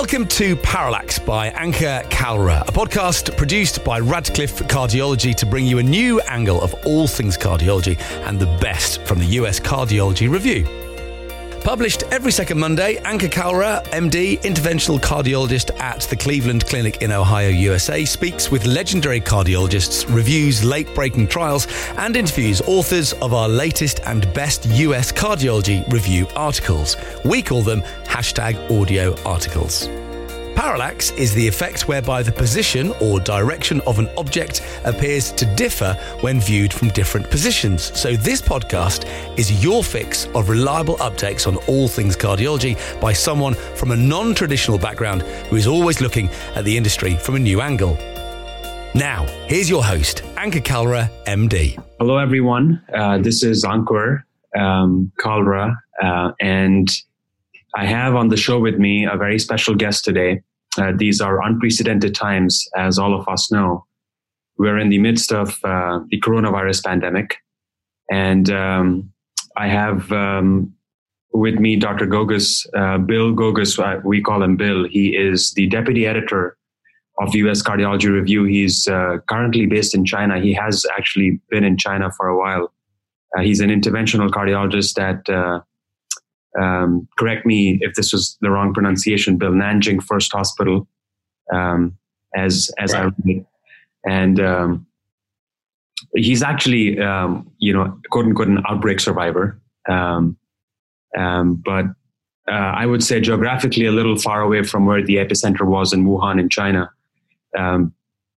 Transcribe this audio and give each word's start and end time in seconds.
Welcome 0.00 0.28
to 0.28 0.54
Parallax 0.54 1.18
by 1.18 1.50
Ankur 1.50 2.08
Kalra, 2.08 2.60
a 2.68 2.70
podcast 2.70 3.36
produced 3.36 3.82
by 3.82 3.98
Radcliffe 3.98 4.54
Cardiology 4.68 5.34
to 5.34 5.44
bring 5.44 5.66
you 5.66 5.80
a 5.80 5.82
new 5.82 6.20
angle 6.20 6.62
of 6.62 6.72
all 6.86 7.08
things 7.08 7.36
cardiology 7.36 8.00
and 8.24 8.38
the 8.38 8.46
best 8.60 9.02
from 9.02 9.18
the 9.18 9.24
US 9.24 9.58
Cardiology 9.58 10.30
Review. 10.30 10.87
Published 11.68 12.04
every 12.04 12.32
second 12.32 12.58
Monday, 12.58 12.96
Ankur 13.02 13.28
Kalra, 13.28 13.84
MD, 13.88 14.40
interventional 14.40 14.98
cardiologist 14.98 15.78
at 15.78 16.00
the 16.00 16.16
Cleveland 16.16 16.64
Clinic 16.64 17.02
in 17.02 17.12
Ohio, 17.12 17.50
USA, 17.50 18.06
speaks 18.06 18.50
with 18.50 18.64
legendary 18.64 19.20
cardiologists, 19.20 20.10
reviews 20.10 20.64
late 20.64 20.88
breaking 20.94 21.28
trials, 21.28 21.66
and 21.98 22.16
interviews 22.16 22.62
authors 22.62 23.12
of 23.12 23.34
our 23.34 23.50
latest 23.50 24.00
and 24.06 24.32
best 24.32 24.64
US 24.64 25.12
cardiology 25.12 25.86
review 25.92 26.26
articles. 26.36 26.96
We 27.22 27.42
call 27.42 27.60
them 27.60 27.82
hashtag 28.06 28.54
audio 28.70 29.14
articles. 29.24 29.90
Parallax 30.58 31.12
is 31.12 31.32
the 31.32 31.46
effect 31.46 31.86
whereby 31.86 32.20
the 32.20 32.32
position 32.32 32.90
or 33.00 33.20
direction 33.20 33.80
of 33.82 34.00
an 34.00 34.08
object 34.18 34.60
appears 34.84 35.30
to 35.30 35.44
differ 35.54 35.96
when 36.20 36.40
viewed 36.40 36.72
from 36.72 36.88
different 36.88 37.30
positions. 37.30 37.96
So, 37.96 38.16
this 38.16 38.42
podcast 38.42 39.06
is 39.38 39.62
your 39.62 39.84
fix 39.84 40.26
of 40.34 40.48
reliable 40.48 40.96
updates 40.96 41.46
on 41.46 41.58
all 41.68 41.86
things 41.86 42.16
cardiology 42.16 42.76
by 43.00 43.12
someone 43.12 43.54
from 43.54 43.92
a 43.92 43.96
non 43.96 44.34
traditional 44.34 44.78
background 44.78 45.22
who 45.48 45.54
is 45.54 45.68
always 45.68 46.00
looking 46.00 46.28
at 46.56 46.64
the 46.64 46.76
industry 46.76 47.14
from 47.14 47.36
a 47.36 47.38
new 47.38 47.60
angle. 47.60 47.94
Now, 48.96 49.26
here's 49.46 49.70
your 49.70 49.84
host, 49.84 50.24
Ankur 50.34 50.64
Kalra, 50.64 51.08
MD. 51.26 51.80
Hello, 52.00 52.18
everyone. 52.18 52.82
Uh, 52.92 53.18
this 53.18 53.44
is 53.44 53.64
Ankur 53.64 54.24
um, 54.58 55.12
Kalra, 55.20 55.76
uh, 56.02 56.32
and 56.40 56.90
I 57.76 57.86
have 57.86 58.16
on 58.16 58.26
the 58.26 58.36
show 58.36 58.58
with 58.58 58.76
me 58.76 59.04
a 59.04 59.16
very 59.16 59.38
special 59.38 59.76
guest 59.76 60.04
today. 60.04 60.42
Uh, 60.78 60.92
these 60.96 61.20
are 61.20 61.42
unprecedented 61.42 62.14
times, 62.14 62.66
as 62.76 62.98
all 62.98 63.18
of 63.18 63.26
us 63.28 63.50
know. 63.50 63.84
We're 64.56 64.78
in 64.78 64.88
the 64.88 64.98
midst 64.98 65.32
of 65.32 65.58
uh, 65.64 66.00
the 66.10 66.20
coronavirus 66.20 66.84
pandemic. 66.84 67.36
And 68.10 68.50
um, 68.50 69.12
I 69.56 69.68
have 69.68 70.10
um, 70.12 70.72
with 71.32 71.56
me 71.56 71.76
Dr. 71.76 72.06
Gogas, 72.06 72.66
uh, 72.76 72.98
Bill 72.98 73.32
Gogas, 73.32 73.78
uh, 73.78 74.00
we 74.04 74.22
call 74.22 74.42
him 74.42 74.56
Bill. 74.56 74.86
He 74.88 75.16
is 75.16 75.52
the 75.52 75.66
deputy 75.68 76.06
editor 76.06 76.56
of 77.20 77.34
US 77.34 77.62
Cardiology 77.62 78.10
Review. 78.10 78.44
He's 78.44 78.88
uh, 78.88 79.18
currently 79.28 79.66
based 79.66 79.94
in 79.94 80.04
China. 80.04 80.40
He 80.40 80.54
has 80.54 80.84
actually 80.96 81.40
been 81.50 81.64
in 81.64 81.76
China 81.76 82.10
for 82.16 82.28
a 82.28 82.38
while. 82.38 82.72
Uh, 83.36 83.42
he's 83.42 83.60
an 83.60 83.70
interventional 83.70 84.30
cardiologist 84.30 84.98
at 84.98 85.28
um, 86.58 87.08
correct 87.18 87.46
me 87.46 87.78
if 87.82 87.94
this 87.94 88.12
was 88.12 88.36
the 88.40 88.50
wrong 88.50 88.72
pronunciation, 88.72 89.36
Bill 89.36 89.52
Nanjing 89.52 90.02
First 90.02 90.32
Hospital, 90.32 90.86
um, 91.52 91.96
as 92.34 92.70
as 92.78 92.92
right. 92.92 93.02
I 93.02 93.04
read 93.04 93.14
it, 93.26 93.46
and 94.06 94.40
um, 94.40 94.86
he's 96.14 96.42
actually 96.42 96.98
um, 97.00 97.50
you 97.58 97.72
know 97.72 97.98
quote 98.10 98.26
unquote 98.26 98.48
an 98.48 98.62
outbreak 98.68 99.00
survivor, 99.00 99.60
um, 99.88 100.36
um, 101.16 101.56
but 101.64 101.86
uh, 102.48 102.72
I 102.74 102.86
would 102.86 103.02
say 103.04 103.20
geographically 103.20 103.86
a 103.86 103.92
little 103.92 104.16
far 104.16 104.40
away 104.40 104.62
from 104.62 104.86
where 104.86 105.04
the 105.04 105.16
epicenter 105.16 105.66
was 105.66 105.92
in 105.92 106.06
Wuhan 106.06 106.40
in 106.40 106.48
China. 106.48 106.90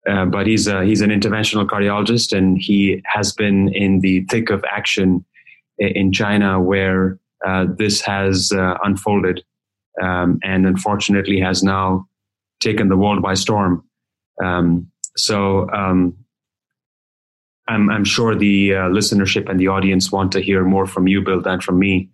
Uh, 0.08 0.24
but 0.24 0.48
he's 0.48 0.66
a, 0.66 0.84
he's 0.84 1.00
an 1.00 1.10
interventional 1.10 1.64
cardiologist, 1.64 2.36
and 2.36 2.58
he 2.58 3.00
has 3.04 3.32
been 3.32 3.72
in 3.72 4.00
the 4.00 4.24
thick 4.24 4.50
of 4.50 4.64
action 4.68 5.24
in 5.78 6.12
China, 6.12 6.60
where 6.60 7.20
this 7.76 8.00
has 8.00 8.52
uh, 8.52 8.76
unfolded 8.84 9.44
um, 10.00 10.38
and 10.42 10.66
unfortunately 10.66 11.40
has 11.40 11.62
now 11.62 12.06
taken 12.60 12.88
the 12.88 12.96
world 12.96 13.22
by 13.22 13.34
storm. 13.34 13.84
Um, 14.42 14.90
so 15.16 15.68
um, 15.70 16.16
I'm, 17.68 17.90
I'm, 17.90 18.04
sure 18.04 18.34
the 18.34 18.74
uh, 18.74 18.78
listenership 18.88 19.48
and 19.48 19.60
the 19.60 19.68
audience 19.68 20.10
want 20.10 20.32
to 20.32 20.40
hear 20.40 20.64
more 20.64 20.86
from 20.86 21.06
you, 21.06 21.22
Bill, 21.22 21.42
than 21.42 21.60
from 21.60 21.78
me, 21.78 22.08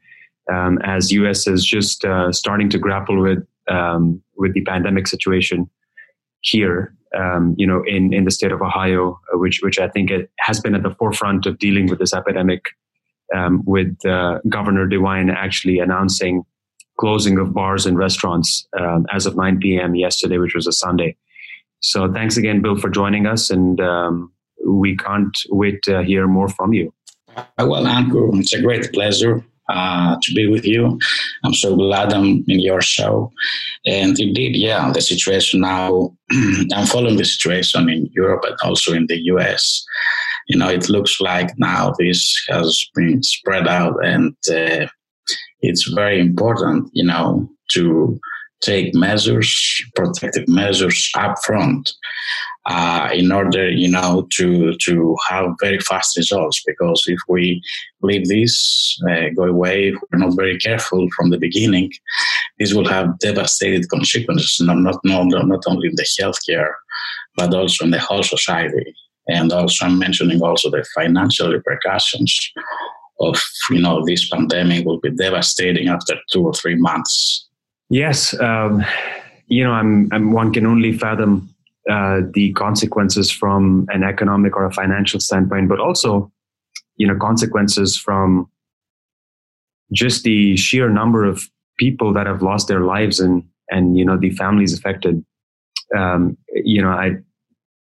um, 0.53 0.79
as 0.83 1.13
US 1.13 1.47
is 1.47 1.65
just 1.65 2.05
uh, 2.05 2.33
starting 2.33 2.69
to 2.71 2.79
grapple 2.79 3.21
with 3.21 3.47
um, 3.69 4.23
with 4.37 4.55
the 4.55 4.63
pandemic 4.63 5.07
situation 5.07 5.71
here. 6.41 6.95
Um, 7.17 7.55
you 7.57 7.67
know, 7.67 7.83
in, 7.87 8.13
in 8.13 8.25
the 8.25 8.31
state 8.31 8.53
of 8.53 8.61
Ohio, 8.61 9.19
uh, 9.33 9.39
which 9.39 9.61
which 9.63 9.79
I 9.79 9.89
think 9.89 10.11
it 10.11 10.31
has 10.41 10.61
been 10.61 10.75
at 10.75 10.83
the 10.83 10.95
forefront 10.99 11.47
of 11.47 11.59
dealing 11.59 11.89
with 11.89 11.99
this 11.99 12.13
epidemic 12.13 12.63
um, 13.35 13.63
with 13.67 14.05
uh, 14.07 14.39
Governor 14.49 14.89
DeWine 14.89 15.33
actually 15.35 15.79
announcing 15.79 16.45
closing 16.99 17.39
of 17.39 17.55
bars 17.55 17.87
and 17.87 17.97
restaurants 17.97 18.67
um, 18.79 19.07
as 19.13 19.25
of 19.27 19.37
9 19.37 19.61
p.m. 19.61 19.95
yesterday, 19.95 20.39
which 20.39 20.55
was 20.55 20.67
a 20.67 20.73
Sunday. 20.73 21.17
So 21.81 22.13
thanks 22.13 22.37
again, 22.37 22.61
Bill, 22.61 22.77
for 22.77 22.91
joining 22.91 23.27
us, 23.27 23.51
and 23.51 23.81
um, 23.81 24.33
we 24.67 24.97
can't 24.97 25.37
wait 25.51 25.83
to 25.85 26.03
hear 26.03 26.27
more 26.27 26.49
from 26.49 26.73
you. 26.73 26.93
Well, 27.57 27.85
Ankur, 27.85 28.37
it's 28.41 28.53
a 28.53 28.61
great 28.61 28.93
pleasure 28.93 29.45
uh, 29.69 30.17
to 30.21 30.35
be 30.35 30.49
with 30.49 30.65
you. 30.65 30.99
I'm 31.45 31.55
so 31.55 31.77
glad 31.77 32.13
I'm 32.13 32.45
in 32.49 32.59
your 32.59 32.81
show. 32.81 33.31
And 33.87 34.19
indeed, 34.19 34.57
yeah, 34.57 34.91
the 34.93 35.01
situation 35.01 35.61
now, 35.61 36.17
I'm 36.75 36.87
following 36.87 37.17
the 37.17 37.25
situation 37.25 37.89
in 37.89 38.11
Europe 38.13 38.45
and 38.45 38.57
also 38.65 38.93
in 38.93 39.07
the 39.07 39.19
US 39.35 39.85
you 40.49 40.59
know, 40.59 40.69
it 40.69 40.89
looks 40.89 41.21
like 41.21 41.51
now 41.59 41.93
this 41.99 42.35
has 42.49 42.89
been 42.95 43.23
spread 43.23 43.69
out, 43.69 44.03
and 44.05 44.35
uh, 44.51 44.87
it's 45.61 45.89
very 45.91 46.19
important, 46.19 46.91
you 46.93 47.05
know, 47.05 47.49
to 47.73 48.19
take 48.63 48.95
measures, 48.95 49.53
protective 49.95 50.49
measures 50.49 51.11
up 51.17 51.37
front, 51.45 51.93
uh, 52.65 53.11
in 53.13 53.31
order, 53.31 53.71
you 53.71 53.89
know, 53.91 54.27
to 54.33 54.75
to 54.79 55.17
have 55.29 55.51
very 55.61 55.79
fast 55.81 56.17
results. 56.17 56.63
Because 56.67 57.05
if 57.07 57.21
we 57.29 57.63
leave 58.03 58.27
this 58.27 58.99
uh, 59.11 59.29
go 59.37 59.45
away, 59.45 59.93
we're 59.93 60.19
not 60.19 60.35
very 60.35 60.59
careful 60.59 61.09
from 61.15 61.29
the 61.29 61.39
beginning, 61.39 61.93
this 62.59 62.73
will 62.73 62.89
have 62.89 63.19
devastating 63.19 63.87
consequences, 63.89 64.57
not 64.61 64.79
not, 64.79 64.99
not 65.05 65.63
only 65.67 65.89
in 65.89 65.97
the 65.97 66.07
healthcare, 66.19 66.73
but 67.37 67.53
also 67.53 67.85
in 67.85 67.91
the 67.91 68.01
whole 68.01 68.23
society 68.23 68.95
and 69.29 69.53
also 69.53 69.87
I'm 69.87 69.99
mentioning 69.99 70.43
also 70.43 70.71
the 70.71 70.85
financial 70.95 71.53
repercussions 71.53 72.53
of 73.21 73.41
you 73.71 73.81
know 73.81 74.05
this 74.07 74.29
pandemic 74.29 74.87
will 74.87 75.01
be 75.01 75.11
devastating 75.11 75.89
after 75.89 76.17
two 76.33 76.45
or 76.45 76.55
three 76.55 76.77
months. 76.77 77.49
Yes, 77.91 78.39
um, 78.41 78.85
you 79.47 79.65
know, 79.65 79.73
I'm, 79.73 80.09
I'm, 80.13 80.33
one 80.33 80.53
can 80.53 80.67
only 80.67 80.93
fathom 80.93 81.49
uh, 81.91 82.21
the 82.35 82.53
consequences 82.53 83.31
from 83.31 83.87
an 83.89 84.03
economic 84.03 84.57
or 84.57 84.67
a 84.67 84.73
financial 84.73 85.21
standpoint, 85.21 85.69
but 85.69 85.81
also 85.81 86.31
you 86.97 87.07
know 87.07 87.17
consequences 87.17 87.97
from 87.97 88.51
just 89.93 90.23
the 90.25 90.57
sheer 90.57 90.91
number 90.91 91.25
of 91.25 91.43
people 91.79 92.13
that 92.13 92.27
have 92.27 92.43
lost 92.43 92.69
their 92.69 92.81
lives 92.81 93.21
and 93.21 93.43
and 93.71 93.97
you 93.99 94.05
know 94.05 94.17
the 94.17 94.31
families 94.31 94.77
affected. 94.77 95.25
Um, 95.97 96.37
you 96.53 96.83
know, 96.83 96.91
I 96.91 97.17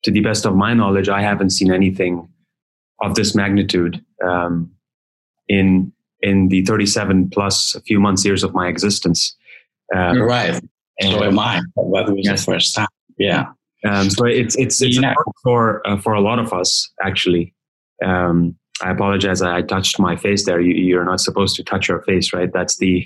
to 0.03 0.11
the 0.11 0.21
best 0.21 0.45
of 0.45 0.55
my 0.55 0.73
knowledge, 0.73 1.09
I 1.09 1.21
haven't 1.21 1.51
seen 1.51 1.71
anything 1.71 2.27
of 3.01 3.15
this 3.15 3.35
magnitude 3.35 4.03
um, 4.23 4.71
in 5.47 5.91
in 6.21 6.47
the 6.47 6.63
37 6.63 7.29
plus 7.29 7.75
a 7.75 7.81
few 7.81 7.99
months 7.99 8.23
years 8.23 8.43
of 8.43 8.53
my 8.53 8.67
existence. 8.67 9.35
Um, 9.93 10.15
You're 10.15 10.27
right. 10.27 10.61
And, 10.99 11.11
so 11.11 11.23
am 11.23 11.37
I. 11.37 11.59
That 11.75 12.05
was 12.07 12.19
yes. 12.19 12.45
the 12.45 12.51
first 12.53 12.75
time. 12.75 12.87
Yeah. 13.17 13.47
Um, 13.85 14.09
so 14.09 14.25
it's 14.25 14.55
it's 14.55 14.81
it's 14.81 14.99
yeah. 14.99 15.13
for 15.43 15.85
uh, 15.87 15.97
for 15.97 16.13
a 16.13 16.21
lot 16.21 16.39
of 16.39 16.53
us 16.53 16.89
actually. 17.03 17.53
Um, 18.03 18.55
I 18.81 18.91
apologize. 18.91 19.41
I 19.41 19.61
touched 19.61 19.99
my 19.99 20.15
face 20.15 20.45
there. 20.45 20.59
You, 20.59 20.99
are 20.99 21.05
not 21.05 21.19
supposed 21.19 21.55
to 21.57 21.63
touch 21.63 21.87
your 21.87 22.01
face, 22.01 22.33
right? 22.33 22.51
That's 22.51 22.77
the 22.77 23.05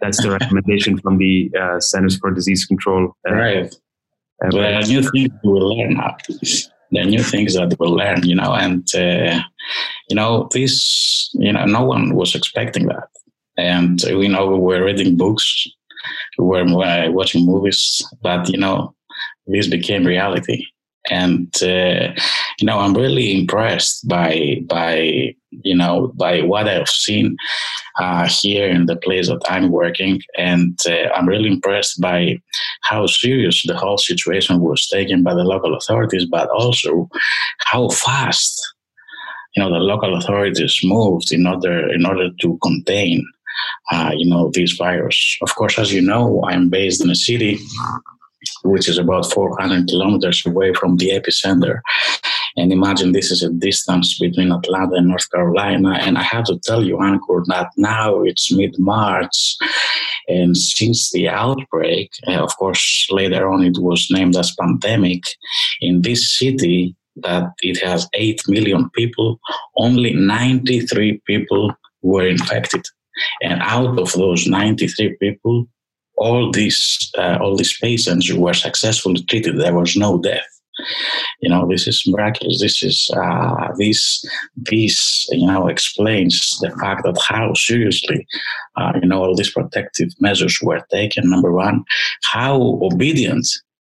that's 0.00 0.22
the 0.22 0.30
recommendation 0.38 0.98
from 0.98 1.18
the 1.18 1.50
uh, 1.58 1.80
Centers 1.80 2.18
for 2.18 2.30
Disease 2.30 2.64
Control. 2.64 3.12
Uh, 3.28 3.34
right. 3.34 3.76
There 4.40 4.78
are 4.78 4.82
new 4.82 5.02
things 5.02 5.30
we 5.42 5.50
will 5.50 5.76
learn 5.76 5.94
now. 5.94 6.16
There 6.92 7.02
are 7.02 7.06
new 7.06 7.22
things 7.22 7.54
that 7.54 7.74
we'll 7.78 7.96
learn, 7.96 8.22
you 8.24 8.34
know, 8.34 8.52
and 8.54 8.86
uh, 8.94 9.40
you 10.08 10.16
know 10.16 10.48
this, 10.52 11.30
you 11.34 11.52
know, 11.52 11.64
no 11.64 11.84
one 11.84 12.14
was 12.14 12.34
expecting 12.34 12.86
that, 12.86 13.08
and 13.56 14.02
you 14.02 14.28
know 14.28 14.46
we 14.46 14.58
were 14.58 14.84
reading 14.84 15.16
books, 15.16 15.66
we 16.38 16.44
were 16.44 16.60
uh, 16.60 17.10
watching 17.10 17.44
movies, 17.46 18.02
but 18.22 18.48
you 18.48 18.58
know 18.58 18.94
this 19.46 19.66
became 19.68 20.04
reality, 20.04 20.64
and 21.10 21.62
uh, 21.62 22.12
you 22.58 22.66
know 22.66 22.78
i'm 22.78 22.94
really 22.94 23.38
impressed 23.38 24.06
by 24.08 24.56
by 24.66 25.34
you 25.62 25.76
know 25.76 26.12
by 26.16 26.42
what 26.42 26.68
i've 26.68 26.88
seen 26.88 27.36
uh, 27.98 28.28
here 28.28 28.68
in 28.68 28.86
the 28.86 28.96
place 28.96 29.28
that 29.28 29.42
i'm 29.48 29.70
working 29.70 30.20
and 30.36 30.78
uh, 30.88 31.08
i'm 31.14 31.28
really 31.28 31.48
impressed 31.48 32.00
by 32.00 32.36
how 32.82 33.06
serious 33.06 33.62
the 33.66 33.76
whole 33.76 33.98
situation 33.98 34.60
was 34.60 34.86
taken 34.88 35.22
by 35.22 35.34
the 35.34 35.44
local 35.44 35.74
authorities 35.76 36.26
but 36.26 36.48
also 36.50 37.08
how 37.58 37.88
fast 37.88 38.60
you 39.54 39.62
know 39.62 39.70
the 39.70 39.78
local 39.78 40.16
authorities 40.16 40.80
moved 40.84 41.32
in 41.32 41.46
order 41.46 41.92
in 41.92 42.04
order 42.04 42.30
to 42.40 42.58
contain 42.62 43.24
uh, 43.90 44.12
you 44.16 44.28
know, 44.28 44.50
this 44.52 44.72
virus. 44.72 45.38
Of 45.42 45.54
course, 45.54 45.78
as 45.78 45.92
you 45.92 46.02
know, 46.02 46.42
I'm 46.46 46.68
based 46.68 47.02
in 47.02 47.10
a 47.10 47.14
city 47.14 47.58
which 48.66 48.88
is 48.88 48.98
about 48.98 49.32
400 49.32 49.88
kilometers 49.88 50.44
away 50.46 50.72
from 50.74 50.96
the 50.96 51.10
epicenter. 51.10 51.80
And 52.56 52.72
imagine 52.72 53.12
this 53.12 53.30
is 53.30 53.42
a 53.42 53.50
distance 53.50 54.18
between 54.18 54.50
Atlanta 54.50 54.94
and 54.94 55.08
North 55.08 55.30
Carolina. 55.30 55.98
And 56.00 56.16
I 56.16 56.22
have 56.22 56.44
to 56.44 56.58
tell 56.64 56.82
you, 56.82 56.96
Ankur, 56.96 57.44
that 57.46 57.68
now 57.76 58.22
it's 58.22 58.50
mid 58.50 58.78
March. 58.78 59.56
And 60.28 60.56
since 60.56 61.10
the 61.12 61.28
outbreak, 61.28 62.10
uh, 62.26 62.42
of 62.42 62.56
course, 62.56 63.06
later 63.10 63.48
on 63.48 63.62
it 63.62 63.76
was 63.78 64.08
named 64.10 64.36
as 64.36 64.56
pandemic, 64.58 65.22
in 65.80 66.02
this 66.02 66.38
city 66.38 66.96
that 67.16 67.52
it 67.62 67.78
has 67.82 68.08
8 68.14 68.40
million 68.48 68.90
people, 68.90 69.38
only 69.76 70.12
93 70.14 71.20
people 71.26 71.72
were 72.02 72.26
infected. 72.26 72.84
And 73.42 73.60
out 73.62 73.98
of 73.98 74.12
those 74.12 74.46
93 74.46 75.16
people, 75.20 75.66
all 76.16 76.50
these 76.50 77.10
uh, 77.18 77.38
all 77.40 77.56
these 77.56 77.76
patients 77.78 78.32
were 78.32 78.54
successfully 78.54 79.22
treated. 79.24 79.58
There 79.58 79.74
was 79.74 79.96
no 79.96 80.18
death. 80.18 80.46
You 81.40 81.48
know, 81.48 81.66
this 81.66 81.86
is 81.86 82.04
miraculous. 82.06 82.60
This 82.60 82.82
is 82.82 83.10
uh, 83.16 83.68
this 83.78 84.24
this 84.56 85.26
you 85.30 85.46
know 85.46 85.68
explains 85.68 86.58
the 86.60 86.70
fact 86.80 87.04
that 87.04 87.18
how 87.26 87.54
seriously 87.54 88.26
uh, 88.76 88.92
you 89.00 89.08
know 89.08 89.22
all 89.22 89.34
these 89.34 89.52
protective 89.52 90.10
measures 90.20 90.58
were 90.62 90.82
taken. 90.90 91.30
Number 91.30 91.52
one, 91.52 91.84
how 92.24 92.78
obedient 92.82 93.46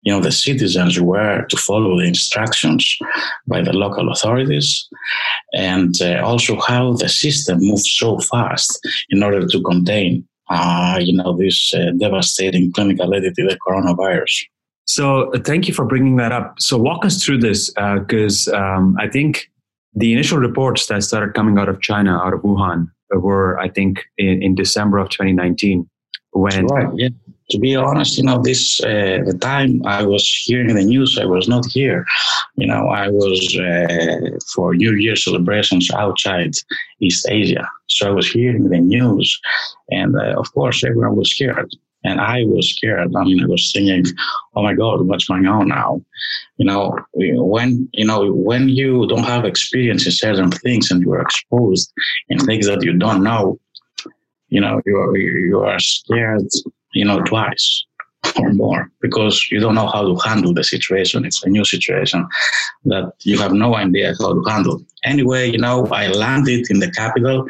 you 0.04 0.12
know 0.12 0.20
the 0.20 0.32
citizens 0.32 1.00
were 1.00 1.46
to 1.48 1.58
follow 1.58 1.98
the 1.98 2.06
instructions 2.06 2.98
by 3.48 3.62
the 3.62 3.74
local 3.74 4.12
authorities 4.12 4.88
and 5.54 5.96
uh, 6.02 6.22
also 6.24 6.60
how 6.60 6.94
the 6.94 7.10
system 7.10 7.60
moved 7.62 7.86
so 7.86 8.20
fast 8.20 8.80
in 9.10 9.24
order 9.24 9.48
to 9.48 9.62
contain 9.62 10.28
uh, 10.50 11.00
you 11.02 11.14
know, 11.14 11.38
this 11.38 11.74
uh, 11.74 11.92
devastating 12.00 12.72
clinical 12.74 13.14
entity, 13.14 13.44
the 13.44 13.58
coronavirus. 13.68 14.46
So 14.86 15.32
uh, 15.34 15.40
thank 15.40 15.68
you 15.68 15.74
for 15.74 15.86
bringing 15.86 16.18
that 16.18 16.32
up. 16.32 16.56
So 16.60 16.78
walk 16.78 17.06
us 17.06 17.24
through 17.24 17.40
this 17.40 17.70
because 17.72 18.48
uh, 18.48 18.58
um, 18.58 18.96
I 19.00 19.08
think 19.08 19.50
the 19.96 20.12
initial 20.12 20.40
reports 20.40 20.88
that 20.88 21.04
started 21.04 21.34
coming 21.34 21.58
out 21.58 21.70
of 21.70 21.82
China, 21.82 22.18
out 22.18 22.34
of 22.34 22.42
Wuhan, 22.42 22.88
were 23.12 23.60
I 23.60 23.70
think 23.70 24.06
in, 24.18 24.42
in 24.42 24.56
December 24.56 24.98
of 24.98 25.10
2019 25.10 25.88
when 26.32 26.66
right, 26.66 26.90
yeah 26.96 27.10
to 27.54 27.60
be 27.60 27.76
honest, 27.76 28.18
you 28.18 28.24
know, 28.24 28.42
this 28.42 28.84
uh, 28.84 29.20
the 29.30 29.38
time 29.40 29.86
I 29.86 30.04
was 30.04 30.26
hearing 30.46 30.74
the 30.74 30.84
news, 30.84 31.20
I 31.20 31.26
was 31.26 31.48
not 31.48 31.66
here. 31.68 32.04
You 32.56 32.66
know, 32.66 32.88
I 32.88 33.10
was 33.10 33.40
uh, 33.70 34.40
for 34.54 34.74
New 34.74 34.94
Year 34.96 35.16
celebrations 35.16 35.92
outside 35.92 36.54
East 37.00 37.28
Asia, 37.30 37.66
so 37.88 38.08
I 38.08 38.12
was 38.12 38.28
hearing 38.28 38.70
the 38.70 38.80
news, 38.80 39.40
and 39.92 40.16
uh, 40.16 40.34
of 40.42 40.52
course, 40.54 40.84
everyone 40.84 41.16
was 41.16 41.30
scared, 41.30 41.70
and 42.04 42.20
I 42.20 42.44
was 42.46 42.76
scared. 42.76 43.16
I 43.16 43.24
mean, 43.24 43.44
I 43.44 43.48
was 43.48 43.72
thinking, 43.72 44.06
"Oh 44.56 44.64
my 44.64 44.74
God, 44.74 45.06
what's 45.06 45.26
going 45.26 45.46
on 45.46 45.68
now?" 45.68 46.02
You 46.58 46.66
know, 46.66 46.98
when 47.14 47.88
you 47.94 48.06
know 48.10 48.34
when 48.34 48.68
you 48.68 49.06
don't 49.08 49.32
have 49.34 49.46
experience 49.46 50.08
in 50.08 50.12
certain 50.12 50.50
things 50.50 50.90
and 50.90 51.04
you 51.04 51.14
are 51.14 51.22
exposed 51.22 51.94
in 52.30 52.40
things 52.40 52.66
that 52.66 52.84
you 52.84 52.94
don't 52.94 53.22
know, 53.22 53.60
you 54.50 54.60
know, 54.60 54.82
you 54.88 54.98
are 54.98 55.16
you 55.18 55.60
are 55.60 55.80
scared 55.80 56.50
you 56.94 57.06
know, 57.06 57.22
twice 57.22 57.86
or 58.40 58.54
more 58.54 58.90
because 59.02 59.48
you 59.52 59.60
don't 59.60 59.76
know 59.76 59.88
how 59.88 60.02
to 60.02 60.16
handle 60.28 60.54
the 60.54 60.64
situation. 60.64 61.26
It's 61.26 61.44
a 61.44 61.50
new 61.50 61.66
situation 61.66 62.28
that 62.86 63.12
you 63.22 63.38
have 63.40 63.54
no 63.54 63.76
idea 63.76 64.14
how 64.20 64.34
to 64.34 64.50
handle. 64.50 64.82
Anyway, 65.04 65.52
you 65.52 65.58
know, 65.58 65.88
I 65.88 66.08
landed 66.08 66.70
in 66.70 66.80
the 66.80 66.92
capital 66.92 67.46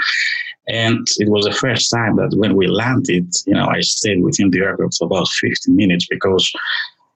and 0.68 1.08
it 1.18 1.30
was 1.30 1.46
the 1.46 1.52
first 1.52 1.92
time 1.92 2.16
that 2.16 2.36
when 2.38 2.56
we 2.56 2.68
landed, 2.68 3.30
you 3.46 3.54
know, 3.54 3.68
I 3.68 3.82
stayed 3.82 4.24
within 4.24 4.50
the 4.50 4.60
aircraft 4.60 4.96
for 4.98 5.06
about 5.06 5.28
15 5.28 5.76
minutes 5.76 6.08
because, 6.10 6.52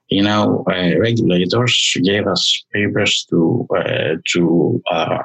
you 0.08 0.22
know, 0.22 0.64
uh, 0.70 0.98
regulators 0.98 1.96
gave 2.04 2.26
us 2.26 2.64
papers 2.72 3.26
to, 3.30 3.66
uh, 3.74 4.16
to, 4.34 4.82
uh, 4.90 5.22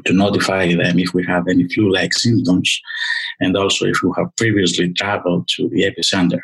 to 0.00 0.12
notify 0.12 0.74
them 0.74 0.98
if 0.98 1.12
we 1.14 1.24
have 1.26 1.48
any 1.48 1.68
flu-like 1.68 2.14
symptoms, 2.14 2.80
and 3.40 3.56
also 3.56 3.86
if 3.86 4.02
we 4.02 4.10
have 4.16 4.34
previously 4.36 4.92
traveled 4.92 5.48
to 5.56 5.68
the 5.68 5.82
epicenter. 5.82 6.40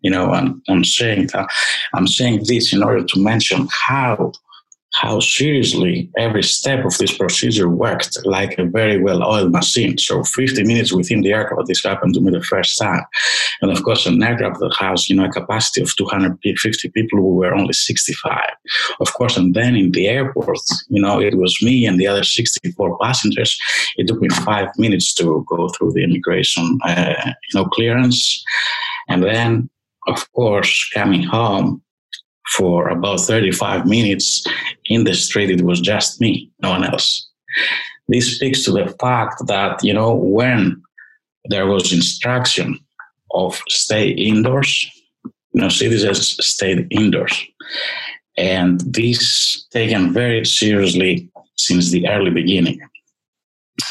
You 0.00 0.10
know, 0.10 0.32
I'm, 0.32 0.62
I'm 0.68 0.84
saying 0.84 1.28
that 1.32 1.48
I'm 1.94 2.06
saying 2.06 2.44
this 2.46 2.72
in 2.72 2.82
order 2.82 3.04
to 3.04 3.22
mention 3.22 3.66
how 3.72 4.32
how 4.94 5.20
seriously 5.20 6.10
every 6.16 6.42
step 6.42 6.84
of 6.84 6.96
this 6.98 7.16
procedure 7.16 7.68
worked 7.68 8.16
like 8.24 8.58
a 8.58 8.64
very 8.64 9.02
well 9.02 9.22
oiled 9.22 9.52
machine. 9.52 9.98
So 9.98 10.22
50 10.22 10.64
minutes 10.64 10.92
within 10.92 11.20
the 11.20 11.32
aircraft, 11.32 11.68
this 11.68 11.84
happened 11.84 12.14
to 12.14 12.20
me 12.20 12.30
the 12.30 12.42
first 12.42 12.78
time. 12.78 13.02
And 13.60 13.70
of 13.70 13.82
course, 13.82 14.06
an 14.06 14.22
aircraft 14.22 14.60
that 14.60 14.74
has, 14.78 15.10
you 15.10 15.16
know, 15.16 15.26
a 15.26 15.30
capacity 15.30 15.82
of 15.82 15.94
250 15.96 16.88
people, 16.90 17.20
we 17.20 17.46
were 17.46 17.54
only 17.54 17.72
65. 17.72 18.40
Of 19.00 19.12
course, 19.14 19.36
and 19.36 19.54
then 19.54 19.76
in 19.76 19.90
the 19.92 20.08
airport, 20.08 20.58
you 20.88 21.02
know, 21.02 21.20
it 21.20 21.36
was 21.36 21.58
me 21.62 21.86
and 21.86 22.00
the 22.00 22.06
other 22.06 22.24
64 22.24 22.98
passengers. 22.98 23.58
It 23.96 24.06
took 24.08 24.20
me 24.20 24.28
five 24.28 24.68
minutes 24.78 25.12
to 25.14 25.44
go 25.48 25.68
through 25.68 25.92
the 25.92 26.04
immigration, 26.04 26.78
uh, 26.84 27.14
you 27.26 27.60
know, 27.60 27.66
clearance. 27.66 28.42
And 29.08 29.22
then, 29.22 29.68
of 30.06 30.30
course, 30.32 30.90
coming 30.94 31.22
home, 31.22 31.82
for 32.52 32.88
about 32.88 33.20
35 33.20 33.86
minutes 33.86 34.44
in 34.86 35.04
the 35.04 35.14
street, 35.14 35.50
it 35.50 35.62
was 35.62 35.80
just 35.80 36.20
me, 36.20 36.50
no 36.62 36.70
one 36.70 36.84
else. 36.84 37.28
This 38.08 38.36
speaks 38.36 38.64
to 38.64 38.72
the 38.72 38.94
fact 39.00 39.46
that, 39.46 39.82
you 39.82 39.92
know, 39.92 40.14
when 40.14 40.82
there 41.46 41.66
was 41.66 41.92
instruction 41.92 42.78
of 43.32 43.60
stay 43.68 44.10
indoors, 44.10 44.90
you 45.52 45.60
know, 45.60 45.68
citizens 45.68 46.36
stayed 46.44 46.86
indoors. 46.90 47.44
And 48.36 48.80
this 48.80 49.66
taken 49.70 50.12
very 50.12 50.44
seriously 50.44 51.30
since 51.56 51.90
the 51.90 52.06
early 52.08 52.30
beginning 52.30 52.80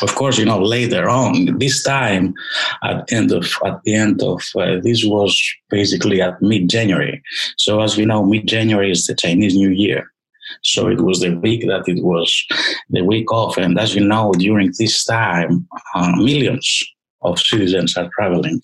of 0.01 0.15
course, 0.15 0.37
you 0.37 0.45
know, 0.45 0.59
later 0.59 1.09
on, 1.09 1.57
this 1.59 1.83
time 1.83 2.33
at 2.83 3.11
end 3.11 3.31
of 3.31 3.45
at 3.65 3.81
the 3.83 3.95
end 3.95 4.21
of 4.21 4.41
uh, 4.55 4.79
this 4.81 5.03
was 5.05 5.39
basically 5.69 6.21
at 6.21 6.41
mid 6.41 6.69
January. 6.69 7.21
So 7.57 7.81
as 7.81 7.97
we 7.97 8.05
know, 8.05 8.23
mid 8.23 8.47
January 8.47 8.91
is 8.91 9.05
the 9.05 9.15
Chinese 9.15 9.55
New 9.55 9.69
Year. 9.69 10.11
So 10.63 10.87
it 10.87 11.01
was 11.01 11.19
the 11.19 11.35
week 11.35 11.61
that 11.67 11.87
it 11.87 12.03
was 12.03 12.45
the 12.89 13.03
week 13.03 13.31
off, 13.31 13.57
and 13.57 13.79
as 13.79 13.95
you 13.95 14.05
know, 14.05 14.31
during 14.33 14.71
this 14.77 15.03
time, 15.03 15.67
uh, 15.95 16.15
millions 16.15 16.83
of 17.21 17.39
citizens 17.39 17.97
are 17.97 18.09
traveling, 18.17 18.61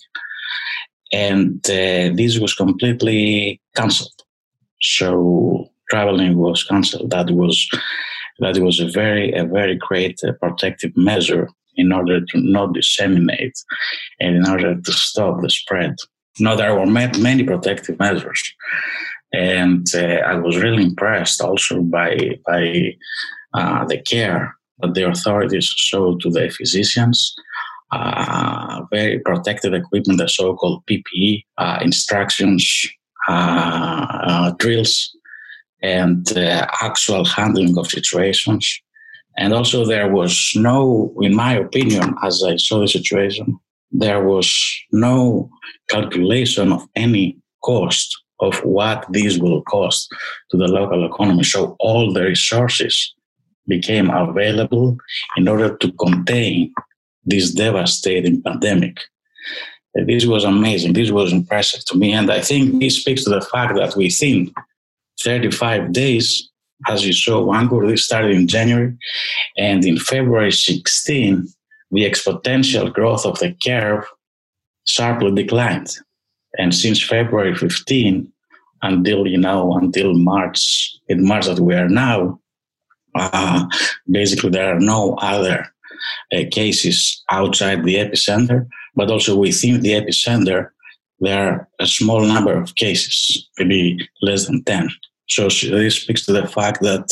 and 1.12 1.58
uh, 1.70 2.14
this 2.16 2.40
was 2.40 2.54
completely 2.54 3.60
cancelled. 3.76 4.22
So 4.82 5.70
traveling 5.90 6.38
was 6.38 6.64
cancelled. 6.64 7.12
That 7.12 7.32
was 7.32 7.68
that 8.40 8.58
it 8.58 8.64
was 8.64 8.80
a 8.80 8.90
very, 8.90 9.32
a 9.34 9.46
very 9.46 9.76
great 9.76 10.20
uh, 10.28 10.32
protective 10.42 10.96
measure 10.96 11.50
in 11.76 11.92
order 11.92 12.20
to 12.20 12.42
not 12.42 12.74
disseminate 12.74 13.58
and 14.20 14.36
in 14.36 14.50
order 14.50 14.76
to 14.76 14.92
stop 14.92 15.42
the 15.42 15.50
spread. 15.50 15.96
Now, 16.40 16.56
there 16.56 16.76
were 16.76 16.86
many 16.86 17.44
protective 17.44 18.00
measures. 18.00 18.42
And 19.34 19.86
uh, 19.96 20.22
I 20.26 20.36
was 20.36 20.58
really 20.58 20.84
impressed 20.84 21.42
also 21.42 21.82
by, 21.82 22.40
by 22.46 22.96
uh, 23.54 23.86
the 23.86 24.02
care 24.02 24.56
that 24.80 24.94
the 24.94 25.08
authorities 25.08 25.66
showed 25.66 26.22
to 26.22 26.30
the 26.30 26.50
physicians. 26.50 27.34
Uh, 27.92 28.84
very 28.92 29.20
protective 29.20 29.74
equipment, 29.74 30.20
the 30.20 30.28
so-called 30.28 30.84
PPE, 30.86 31.44
uh, 31.58 31.80
instructions, 31.82 32.88
uh, 33.28 34.52
drills 34.58 35.16
and 35.82 36.38
uh, 36.38 36.68
actual 36.82 37.26
handling 37.26 37.78
of 37.78 37.88
situations. 37.88 38.82
And 39.38 39.54
also, 39.54 39.86
there 39.86 40.12
was 40.12 40.52
no, 40.56 41.14
in 41.22 41.36
my 41.36 41.54
opinion, 41.54 42.16
as 42.24 42.44
I 42.46 42.58
saw 42.58 42.80
the 42.82 42.88
situation, 42.88 43.58
there 43.92 44.24
was 44.24 44.48
no 44.92 45.50
calculation 45.90 46.72
of 46.72 46.88
any 46.96 47.38
cost 47.64 48.16
of 48.40 48.58
what 48.64 49.06
this 49.12 49.38
will 49.38 49.62
cost 49.64 50.10
to 50.50 50.58
the 50.58 50.68
local 50.68 51.06
economy. 51.06 51.44
So 51.44 51.76
all 51.80 52.12
the 52.12 52.24
resources 52.24 53.14
became 53.68 54.10
available 54.10 54.98
in 55.38 55.48
order 55.48 55.78
to 55.78 55.92
contain 55.94 56.74
this 57.24 57.52
devastating 57.52 58.42
pandemic. 58.42 58.98
This 59.94 60.26
was 60.26 60.44
amazing. 60.44 60.94
This 60.94 61.12
was 61.12 61.32
impressive 61.32 61.86
to 61.86 61.98
me. 61.98 62.14
And 62.14 62.32
I 62.32 62.42
think 62.42 62.80
this 62.80 62.98
speaks 62.98 63.24
to 63.26 63.30
the 63.30 63.42
fact 63.42 63.76
that 63.76 63.96
within 63.96 64.52
35 65.24 65.92
days, 65.92 66.50
as 66.88 67.06
you 67.06 67.14
saw, 67.14 67.46
Ankur, 67.48 67.88
this 67.88 68.06
started 68.06 68.32
in 68.32 68.48
January. 68.48 68.98
And 69.58 69.86
in 69.86 69.98
February 69.98 70.52
16, 70.52 71.48
the 71.92 72.02
exponential 72.10 72.92
growth 72.92 73.26
of 73.26 73.40
the 73.40 73.56
curve 73.64 74.06
sharply 74.86 75.32
declined. 75.32 75.90
And 76.58 76.74
since 76.74 77.04
February 77.04 77.56
15 77.56 78.32
until, 78.82 79.28
you 79.28 79.38
know, 79.38 79.74
until 79.74 80.14
March, 80.14 80.96
in 81.08 81.26
March 81.26 81.46
that 81.46 81.60
we 81.60 81.76
are 81.76 81.90
now, 81.90 82.40
uh, 83.16 83.66
basically 84.10 84.50
there 84.50 84.76
are 84.76 84.80
no 84.80 85.16
other 85.22 85.66
uh, 86.34 86.44
cases 86.52 87.24
outside 87.32 87.84
the 87.84 87.96
epicenter. 87.96 88.68
but 88.96 89.10
also 89.10 89.38
within 89.38 89.82
the 89.82 89.94
epicenter, 89.94 90.70
there 91.20 91.40
are 91.48 91.70
a 91.80 91.88
small 91.88 92.22
number 92.22 92.54
of 92.54 92.76
cases, 92.76 93.48
maybe 93.58 94.10
less 94.22 94.48
than 94.48 94.64
10. 94.64 94.90
So 95.32 95.44
this 95.44 95.96
speaks 95.96 96.26
to 96.26 96.34
the 96.34 96.46
fact 96.46 96.82
that, 96.82 97.08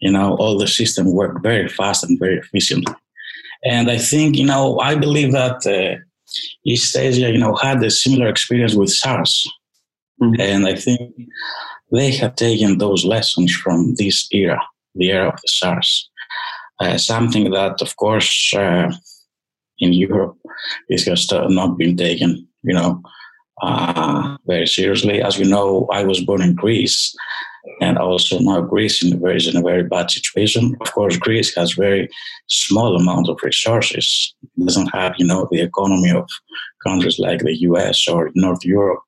you 0.00 0.10
know, 0.10 0.36
all 0.36 0.56
the 0.56 0.66
system 0.66 1.12
work 1.12 1.42
very 1.42 1.68
fast 1.68 2.02
and 2.02 2.18
very 2.18 2.38
efficiently. 2.38 2.94
And 3.62 3.90
I 3.90 3.98
think, 3.98 4.36
you 4.36 4.46
know, 4.46 4.78
I 4.80 4.94
believe 4.94 5.32
that 5.32 5.66
uh, 5.66 6.00
East 6.64 6.96
Asia, 6.96 7.30
you 7.30 7.38
know, 7.38 7.54
had 7.56 7.82
a 7.84 7.90
similar 7.90 8.28
experience 8.28 8.74
with 8.74 8.90
SARS. 8.90 9.46
Mm-hmm. 10.22 10.40
And 10.40 10.66
I 10.66 10.74
think 10.74 11.14
they 11.92 12.10
have 12.16 12.36
taken 12.36 12.78
those 12.78 13.04
lessons 13.04 13.54
from 13.54 13.94
this 13.96 14.26
era, 14.32 14.60
the 14.94 15.10
era 15.10 15.28
of 15.28 15.36
the 15.42 15.48
SARS. 15.48 16.08
Uh, 16.80 16.96
something 16.96 17.50
that, 17.50 17.82
of 17.82 17.96
course, 17.96 18.52
uh, 18.56 18.90
in 19.78 19.92
Europe, 19.92 20.38
this 20.88 21.04
has 21.04 21.30
not 21.30 21.76
been 21.76 21.96
taken, 21.96 22.48
you 22.62 22.74
know, 22.74 23.02
uh, 23.62 24.36
very 24.46 24.66
seriously. 24.66 25.22
As 25.22 25.38
you 25.38 25.44
know, 25.44 25.88
I 25.92 26.04
was 26.04 26.20
born 26.20 26.42
in 26.42 26.54
Greece, 26.54 27.14
and 27.80 27.98
also 27.98 28.38
now 28.38 28.60
Greece 28.60 29.02
is 29.02 29.48
in 29.48 29.56
a 29.56 29.62
very 29.62 29.82
bad 29.82 30.10
situation. 30.10 30.76
Of 30.80 30.92
course, 30.92 31.16
Greece 31.16 31.54
has 31.56 31.72
very 31.72 32.08
small 32.48 32.96
amount 32.96 33.28
of 33.28 33.38
resources. 33.42 34.34
It 34.42 34.64
doesn't 34.64 34.88
have, 34.88 35.14
you 35.18 35.26
know, 35.26 35.48
the 35.50 35.62
economy 35.62 36.10
of 36.10 36.28
countries 36.86 37.18
like 37.18 37.40
the 37.40 37.56
U.S. 37.62 38.06
or 38.08 38.30
North 38.34 38.64
Europe, 38.64 39.00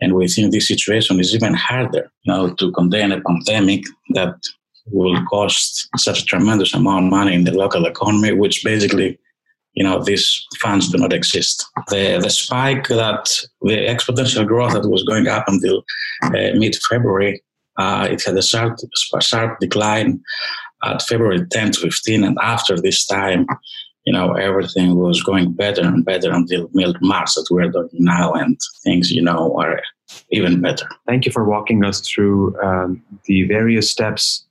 and 0.00 0.14
we 0.14 0.28
think 0.28 0.52
this 0.52 0.68
situation 0.68 1.20
is 1.20 1.34
even 1.34 1.54
harder, 1.54 2.10
you 2.22 2.32
know, 2.32 2.54
to 2.54 2.72
contain 2.72 3.12
a 3.12 3.20
pandemic 3.20 3.84
that 4.14 4.34
will 4.86 5.16
cost 5.26 5.88
such 5.96 6.22
a 6.22 6.24
tremendous 6.24 6.74
amount 6.74 7.04
of 7.04 7.10
money 7.10 7.34
in 7.34 7.44
the 7.44 7.52
local 7.52 7.86
economy, 7.86 8.32
which 8.32 8.64
basically 8.64 9.18
you 9.74 9.84
know 9.84 10.02
these 10.02 10.46
funds 10.60 10.88
do 10.88 10.98
not 10.98 11.12
exist. 11.12 11.64
The 11.88 12.18
the 12.22 12.30
spike 12.30 12.88
that 12.88 13.30
the 13.62 13.76
exponential 13.76 14.46
growth 14.46 14.72
that 14.72 14.88
was 14.88 15.04
going 15.04 15.28
up 15.28 15.44
until 15.46 15.82
uh, 16.22 16.52
mid 16.54 16.76
February, 16.88 17.42
uh, 17.76 18.08
it 18.10 18.22
had 18.24 18.36
a 18.36 18.42
sharp 18.42 18.78
sharp 19.20 19.60
decline 19.60 20.20
at 20.82 21.02
February 21.02 21.46
10 21.50 21.72
to 21.72 21.80
15, 21.80 22.24
and 22.24 22.38
after 22.40 22.80
this 22.80 23.06
time, 23.06 23.46
you 24.04 24.12
know 24.12 24.32
everything 24.32 24.96
was 24.96 25.22
going 25.22 25.52
better 25.52 25.82
and 25.82 26.04
better 26.04 26.32
until 26.32 26.68
mid 26.72 26.96
March 27.00 27.34
that 27.34 27.46
we're 27.50 27.70
doing 27.70 27.88
now, 27.92 28.32
and 28.32 28.58
things 28.82 29.10
you 29.10 29.22
know 29.22 29.56
are 29.56 29.80
even 30.30 30.60
better. 30.60 30.88
Thank 31.06 31.26
you 31.26 31.32
for 31.32 31.44
walking 31.44 31.84
us 31.84 32.00
through 32.00 32.60
um, 32.60 33.02
the 33.26 33.44
various 33.44 33.90
steps 33.90 34.46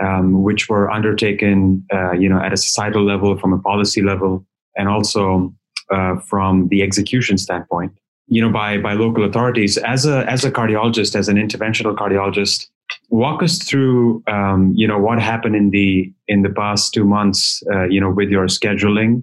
um, 0.00 0.42
which 0.42 0.68
were 0.68 0.90
undertaken, 0.90 1.84
uh, 1.92 2.12
you 2.12 2.28
know, 2.28 2.38
at 2.38 2.52
a 2.52 2.56
societal 2.56 3.04
level, 3.04 3.36
from 3.36 3.52
a 3.52 3.58
policy 3.58 4.02
level, 4.02 4.44
and 4.76 4.88
also 4.88 5.54
uh, 5.90 6.16
from 6.20 6.68
the 6.68 6.82
execution 6.82 7.36
standpoint, 7.36 7.92
you 8.26 8.40
know, 8.40 8.50
by 8.50 8.78
by 8.78 8.94
local 8.94 9.24
authorities. 9.24 9.76
As 9.76 10.06
a 10.06 10.24
as 10.30 10.44
a 10.44 10.50
cardiologist, 10.50 11.14
as 11.14 11.28
an 11.28 11.36
interventional 11.36 11.94
cardiologist, 11.94 12.68
walk 13.10 13.42
us 13.42 13.58
through, 13.58 14.22
um, 14.26 14.72
you 14.74 14.88
know, 14.88 14.98
what 14.98 15.20
happened 15.20 15.56
in 15.56 15.70
the 15.70 16.12
in 16.28 16.42
the 16.42 16.50
past 16.50 16.94
two 16.94 17.04
months, 17.04 17.62
uh, 17.72 17.84
you 17.84 18.00
know, 18.00 18.10
with 18.10 18.30
your 18.30 18.46
scheduling, 18.46 19.22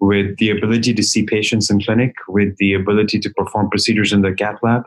with 0.00 0.36
the 0.38 0.50
ability 0.50 0.94
to 0.94 1.02
see 1.02 1.24
patients 1.24 1.70
in 1.70 1.80
clinic, 1.80 2.14
with 2.28 2.56
the 2.58 2.74
ability 2.74 3.18
to 3.18 3.30
perform 3.30 3.68
procedures 3.68 4.12
in 4.12 4.22
the 4.22 4.32
cath 4.32 4.58
lab, 4.62 4.84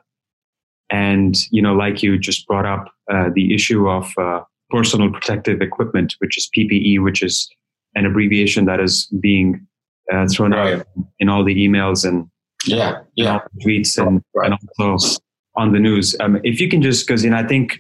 and 0.90 1.38
you 1.52 1.62
know, 1.62 1.74
like 1.74 2.02
you 2.02 2.18
just 2.18 2.48
brought 2.48 2.66
up, 2.66 2.86
uh, 3.12 3.30
the 3.34 3.54
issue 3.54 3.90
of 3.90 4.12
uh, 4.18 4.42
personal 4.70 5.12
protective 5.12 5.62
equipment, 5.62 6.16
which 6.20 6.38
is 6.38 6.50
PPE, 6.56 7.04
which 7.04 7.22
is 7.22 7.50
an 7.96 8.06
abbreviation 8.06 8.66
that 8.66 8.80
is 8.80 9.08
being 9.20 9.66
uh, 10.12 10.28
thrown 10.28 10.52
right. 10.52 10.80
out 10.80 10.88
in 11.20 11.30
all 11.30 11.44
the 11.44 11.56
emails 11.56 12.08
and 12.08 12.30
yeah, 12.66 13.02
yeah, 13.16 13.40
and 13.40 13.64
tweets 13.64 13.98
and, 13.98 14.24
right. 14.34 14.52
and 14.52 14.60
also 14.80 15.18
on 15.56 15.72
the 15.72 15.80
news. 15.80 16.16
Um, 16.20 16.40
if 16.44 16.60
you 16.60 16.70
can 16.70 16.82
just, 16.82 17.08
because 17.08 17.24
you 17.24 17.30
know, 17.30 17.38
I 17.38 17.48
think 17.48 17.80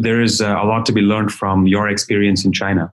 there 0.00 0.20
is 0.20 0.40
a 0.40 0.54
lot 0.54 0.86
to 0.86 0.92
be 0.92 1.00
learned 1.00 1.32
from 1.32 1.66
your 1.66 1.88
experience 1.88 2.44
in 2.44 2.52
China, 2.52 2.92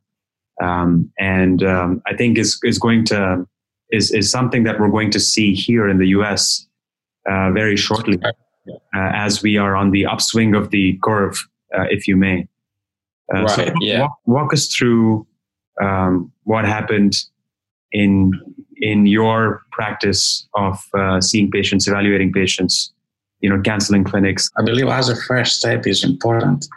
um, 0.62 1.12
and 1.20 1.64
um, 1.64 2.02
I 2.06 2.16
think 2.16 2.38
is 2.38 2.60
is 2.64 2.78
going 2.78 3.06
to 3.06 3.48
is 3.92 4.12
is 4.12 4.30
something 4.30 4.64
that 4.64 4.80
we're 4.80 4.90
going 4.90 5.12
to 5.12 5.20
see 5.20 5.54
here 5.54 5.90
in 5.90 5.98
the 5.98 6.08
U.S. 6.10 6.68
Uh, 7.28 7.52
very 7.52 7.76
shortly, 7.76 8.20
uh, 8.24 8.34
as 8.94 9.42
we 9.42 9.58
are 9.58 9.76
on 9.76 9.92
the 9.92 10.06
upswing 10.06 10.54
of 10.54 10.70
the 10.70 11.00
curve, 11.04 11.48
uh, 11.76 11.86
if 11.90 12.08
you 12.08 12.16
may. 12.16 12.48
Uh, 13.34 13.42
right. 13.42 13.50
So 13.50 13.74
yeah. 13.80 14.02
Walk, 14.02 14.20
walk, 14.26 14.54
us 14.54 14.68
through 14.68 15.26
um, 15.82 16.32
what 16.44 16.66
happened 16.66 17.14
in 17.92 18.32
in 18.78 19.06
your 19.06 19.64
practice 19.72 20.48
of 20.54 20.80
uh, 20.98 21.22
seeing 21.22 21.50
patients, 21.50 21.88
evaluating 21.88 22.32
patients, 22.34 22.92
you 23.40 23.50
know, 23.50 23.62
canceling 23.62 24.04
clinics. 24.04 24.50
I 24.58 24.64
believe 24.64 24.88
as 24.88 25.10
a 25.10 25.16
first 25.16 25.56
step 25.56 25.88
is 25.88 26.04
important. 26.04 26.68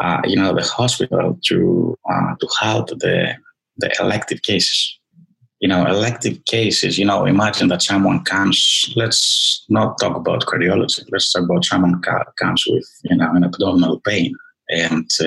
Uh, 0.00 0.20
you 0.24 0.36
know, 0.36 0.54
the 0.54 0.62
hospital 0.62 1.38
to 1.44 1.98
uh, 2.10 2.34
to 2.40 2.48
help 2.60 2.88
the 2.88 3.34
the 3.78 3.94
elective 4.00 4.42
cases. 4.42 4.98
You 5.60 5.68
know, 5.68 5.86
elective 5.86 6.44
cases. 6.44 6.98
You 6.98 7.06
know, 7.06 7.24
imagine 7.24 7.68
that 7.68 7.82
someone 7.82 8.24
comes. 8.24 8.92
Let's 8.96 9.64
not 9.68 9.98
talk 10.00 10.16
about 10.16 10.42
cardiology. 10.42 11.04
Let's 11.10 11.32
talk 11.32 11.44
about 11.44 11.64
someone 11.64 12.00
comes 12.36 12.64
with 12.66 12.88
you 13.04 13.16
know 13.16 13.30
an 13.34 13.44
abdominal 13.44 14.00
pain 14.00 14.34
and, 14.72 15.10
uh, 15.20 15.26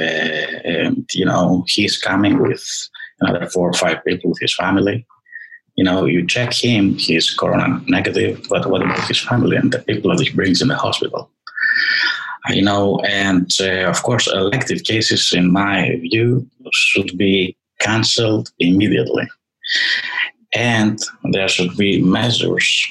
and 0.64 1.06
you 1.14 1.26
know 1.26 1.64
he's 1.68 1.98
coming 1.98 2.42
with 2.42 2.66
another 3.20 3.48
four 3.48 3.70
or 3.70 3.74
five 3.74 4.04
people 4.06 4.30
with 4.32 4.40
his 4.40 4.56
family. 4.56 5.06
You 5.76 5.84
know 5.84 6.06
you 6.06 6.26
check 6.26 6.54
him 6.54 6.96
he's 6.96 7.32
corona 7.32 7.82
negative 7.88 8.46
but 8.50 8.66
what 8.70 8.82
about 8.82 9.08
his 9.08 9.20
family 9.20 9.58
and 9.58 9.72
the 9.72 9.80
people 9.80 10.10
that 10.10 10.26
he 10.26 10.34
brings 10.34 10.62
in 10.62 10.70
the 10.70 10.76
hospital? 10.76 11.30
You 12.50 12.62
know 12.62 13.00
and 13.08 13.50
uh, 13.60 13.90
of 13.90 14.02
course 14.04 14.28
elective 14.28 14.84
cases 14.84 15.34
in 15.34 15.52
my 15.52 15.98
view 16.02 16.48
should 16.72 17.18
be 17.18 17.58
cancelled 17.80 18.52
immediately. 18.60 19.28
And 20.54 21.00
there 21.32 21.50
should 21.50 21.76
be 21.76 22.02
measures 22.02 22.88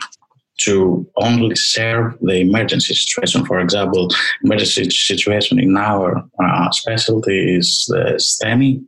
to 0.60 1.06
only 1.16 1.54
serve 1.56 2.16
the 2.20 2.36
emergency 2.40 2.94
situation. 2.94 3.44
For 3.44 3.58
example, 3.60 4.08
emergency 4.44 4.90
situation 4.90 5.58
in 5.58 5.76
our 5.76 6.22
uh, 6.42 6.70
specialty 6.70 7.56
is 7.56 7.86
the 7.88 8.14
STEMI 8.18 8.84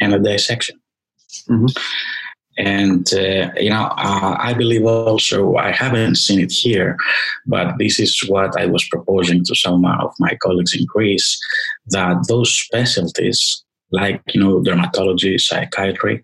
and 0.00 0.12
the 0.12 0.18
dissection. 0.18 0.80
Mm-hmm. 1.48 1.66
And, 2.56 3.12
uh, 3.12 3.50
you 3.56 3.70
know, 3.70 3.88
uh, 3.96 4.36
I 4.38 4.54
believe 4.54 4.84
also, 4.86 5.56
I 5.56 5.72
haven't 5.72 6.14
seen 6.14 6.40
it 6.40 6.52
here, 6.52 6.96
but 7.46 7.74
this 7.78 7.98
is 7.98 8.16
what 8.28 8.58
I 8.58 8.66
was 8.66 8.86
proposing 8.88 9.44
to 9.44 9.54
some 9.56 9.84
of 9.84 10.12
my 10.20 10.36
colleagues 10.40 10.74
in 10.74 10.86
Greece, 10.86 11.38
that 11.88 12.26
those 12.28 12.54
specialties, 12.54 13.64
like, 13.90 14.22
you 14.32 14.40
know, 14.40 14.62
dermatology, 14.62 15.40
psychiatry, 15.40 16.22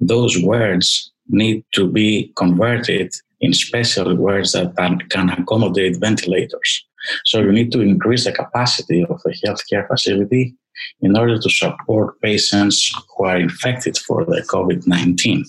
those 0.00 0.42
words 0.42 1.12
need 1.28 1.64
to 1.74 1.86
be 1.86 2.32
converted 2.36 3.12
in 3.40 3.52
special 3.52 4.14
wards 4.16 4.52
that 4.52 4.74
can 5.10 5.30
accommodate 5.30 5.96
ventilators. 6.00 6.86
So 7.24 7.40
you 7.40 7.52
need 7.52 7.72
to 7.72 7.80
increase 7.80 8.24
the 8.24 8.32
capacity 8.32 9.04
of 9.08 9.20
the 9.22 9.34
healthcare 9.44 9.86
facility 9.86 10.54
in 11.00 11.16
order 11.16 11.38
to 11.38 11.50
support 11.50 12.20
patients 12.20 12.92
who 13.16 13.24
are 13.24 13.36
infected 13.38 13.98
for 13.98 14.24
the 14.24 14.42
COVID-19. 14.48 15.44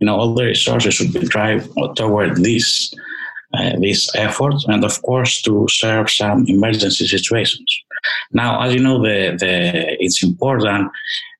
You 0.00 0.06
know, 0.06 0.16
all 0.16 0.34
the 0.34 0.44
resources 0.44 0.94
should 0.94 1.12
be 1.12 1.20
drive 1.20 1.68
toward 1.96 2.36
this 2.36 2.92
uh, 3.54 3.78
this 3.80 4.08
effort, 4.14 4.54
and 4.68 4.82
of 4.82 5.02
course 5.02 5.42
to 5.42 5.66
serve 5.68 6.10
some 6.10 6.46
emergency 6.46 7.06
situations. 7.06 7.70
Now, 8.32 8.62
as 8.62 8.72
you 8.72 8.80
know, 8.80 9.02
the, 9.02 9.36
the 9.38 10.02
it's 10.02 10.22
important 10.22 10.90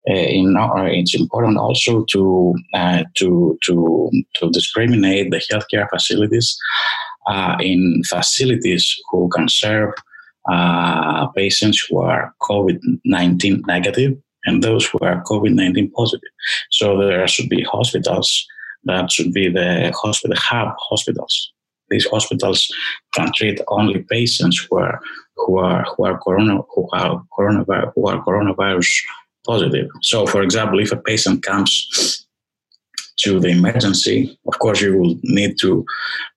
in, 0.07 0.57
uh, 0.57 0.85
it's 0.85 1.15
important 1.15 1.59
also 1.59 2.05
to 2.13 2.55
uh, 2.75 3.05
to 3.17 3.59
to 3.63 4.11
to 4.37 4.51
discriminate 4.51 5.31
the 5.31 5.41
healthcare 5.51 5.89
facilities 5.91 6.57
in 7.61 8.03
facilities 8.09 8.95
who 9.11 9.29
can 9.29 9.49
serve 9.49 9.93
patients 11.37 11.87
who 11.89 12.01
are 12.01 12.35
COVID 12.43 12.81
nineteen 13.05 13.63
negative 13.67 14.17
and 14.45 14.63
those 14.63 14.85
who 14.87 14.99
are 15.03 15.23
COVID 15.23 15.55
nineteen 15.55 15.91
positive. 15.93 16.33
So 16.71 16.99
there 16.99 17.29
should 17.29 17.49
be 17.49 17.63
hospitals 17.63 18.47
that 18.85 19.13
should 19.13 19.33
be 19.33 19.49
the 19.49 19.93
hospital 19.95 20.37
hub 20.37 20.75
hospitals. 20.79 21.53
These 21.89 22.07
hospitals 22.07 22.67
can 23.15 23.31
treat 23.37 23.61
only 23.69 24.05
patients 24.11 24.67
who 24.69 24.79
are 24.79 25.01
who 25.37 25.59
are 25.59 25.85
who 25.85 26.07
are 26.07 26.19
corona 26.19 26.59
who 26.75 26.89
are 26.93 27.23
coronavirus 27.39 27.93
who 27.95 28.09
are 28.09 28.25
coronavirus 28.25 28.91
positive. 29.47 29.89
So, 30.03 30.27
for 30.27 30.43
example, 30.43 30.79
if 30.81 30.93
a 30.93 30.97
patient 30.97 31.43
comes 31.43 32.27
to 33.19 33.39
the 33.39 33.49
emergency, 33.49 34.39
of 34.47 34.59
course, 34.59 34.81
you 34.81 34.99
will 34.99 35.17
need 35.23 35.59
to 35.59 35.85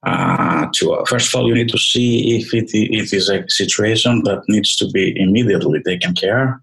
uh, 0.06 0.68
to 0.76 0.94
uh, 0.94 1.06
first 1.06 1.28
of 1.28 1.36
all 1.36 1.48
you 1.48 1.56
need 1.56 1.70
to 1.70 1.78
see 1.78 2.38
if 2.38 2.54
it, 2.54 2.70
it 2.74 3.14
is 3.14 3.30
a 3.30 3.48
situation 3.50 4.24
that 4.24 4.44
needs 4.48 4.76
to 4.78 4.90
be 4.92 5.20
immediately 5.20 5.82
taken 5.84 6.14
care, 6.14 6.62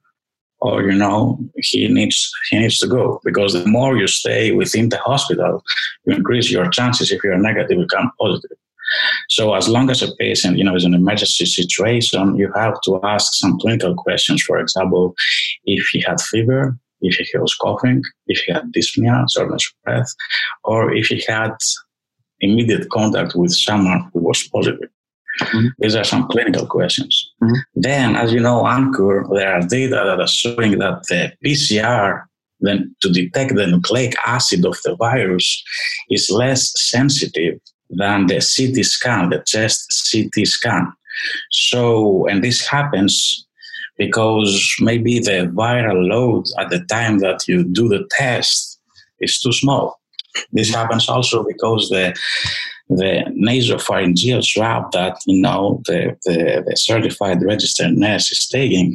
or 0.60 0.82
you 0.82 0.96
know 0.96 1.38
he 1.56 1.88
needs 1.88 2.30
he 2.50 2.58
needs 2.58 2.78
to 2.78 2.86
go 2.86 3.20
because 3.24 3.52
the 3.52 3.66
more 3.66 3.96
you 3.96 4.06
stay 4.06 4.52
within 4.52 4.88
the 4.88 4.98
hospital 4.98 5.62
you 6.04 6.14
increase 6.14 6.50
your 6.50 6.68
chances. 6.68 7.10
If 7.10 7.22
you're 7.24 7.38
negative 7.38 7.78
become 7.78 8.12
positive. 8.20 8.56
So 9.30 9.54
as 9.54 9.68
long 9.68 9.90
as 9.90 10.02
a 10.02 10.14
patient 10.16 10.58
you 10.58 10.64
know 10.64 10.76
is 10.76 10.84
an 10.84 10.94
emergency 10.94 11.46
situation 11.46 12.36
you 12.36 12.52
have 12.54 12.80
to 12.82 13.00
ask 13.02 13.32
some 13.34 13.58
clinical 13.58 13.94
questions. 13.94 14.42
For 14.42 14.58
example 14.58 15.14
if 15.64 15.86
he 15.92 16.00
had 16.06 16.20
fever 16.20 16.76
if 17.00 17.16
he 17.16 17.38
was 17.38 17.54
coughing 17.54 18.02
if 18.26 18.40
he 18.44 18.52
had 18.52 18.72
dyspnea 18.72 19.26
shortness 19.32 19.70
of 19.70 19.84
breath 19.84 20.14
or 20.64 20.94
if 20.94 21.06
he 21.06 21.22
had 21.26 21.54
immediate 22.40 22.88
contact 22.90 23.34
with 23.34 23.52
someone 23.52 24.10
who 24.12 24.20
was 24.20 24.48
positive 24.48 24.88
Mm-hmm. 25.40 25.66
These 25.78 25.96
are 25.96 26.04
some 26.04 26.28
clinical 26.28 26.66
questions. 26.66 27.30
Mm-hmm. 27.42 27.54
Then, 27.76 28.16
as 28.16 28.32
you 28.32 28.40
know, 28.40 28.64
Ankur, 28.64 29.34
there 29.34 29.54
are 29.54 29.66
data 29.66 30.02
that 30.04 30.20
are 30.20 30.26
showing 30.26 30.78
that 30.78 31.04
the 31.08 31.32
PCR 31.44 32.24
then 32.60 32.94
to 33.00 33.10
detect 33.10 33.54
the 33.54 33.66
nucleic 33.66 34.14
acid 34.24 34.64
of 34.64 34.78
the 34.84 34.94
virus 34.96 35.62
is 36.10 36.30
less 36.30 36.72
sensitive 36.76 37.58
than 37.90 38.26
the 38.28 38.34
CT 38.34 38.84
scan, 38.84 39.30
the 39.30 39.42
chest 39.44 40.10
CT 40.10 40.46
scan. 40.46 40.92
So, 41.50 42.26
and 42.28 42.42
this 42.42 42.66
happens 42.66 43.46
because 44.04 44.50
maybe 44.80 45.14
the 45.18 45.38
viral 45.62 46.00
load 46.12 46.44
at 46.60 46.68
the 46.70 46.82
time 46.96 47.20
that 47.20 47.38
you 47.48 47.58
do 47.78 47.88
the 47.88 48.04
test 48.18 48.80
is 49.20 49.38
too 49.40 49.52
small. 49.52 50.00
This 50.52 50.70
happens 50.74 51.08
also 51.08 51.44
because 51.52 51.88
the 51.88 52.06
the 53.00 53.12
nasopharyngeal 53.46 54.42
swab 54.44 54.92
that 54.92 55.16
you 55.26 55.40
know 55.40 55.80
the, 55.86 56.00
the, 56.24 56.38
the 56.66 56.76
certified 56.76 57.38
registered 57.52 57.92
nurse 58.04 58.30
is 58.32 58.46
taking 58.48 58.88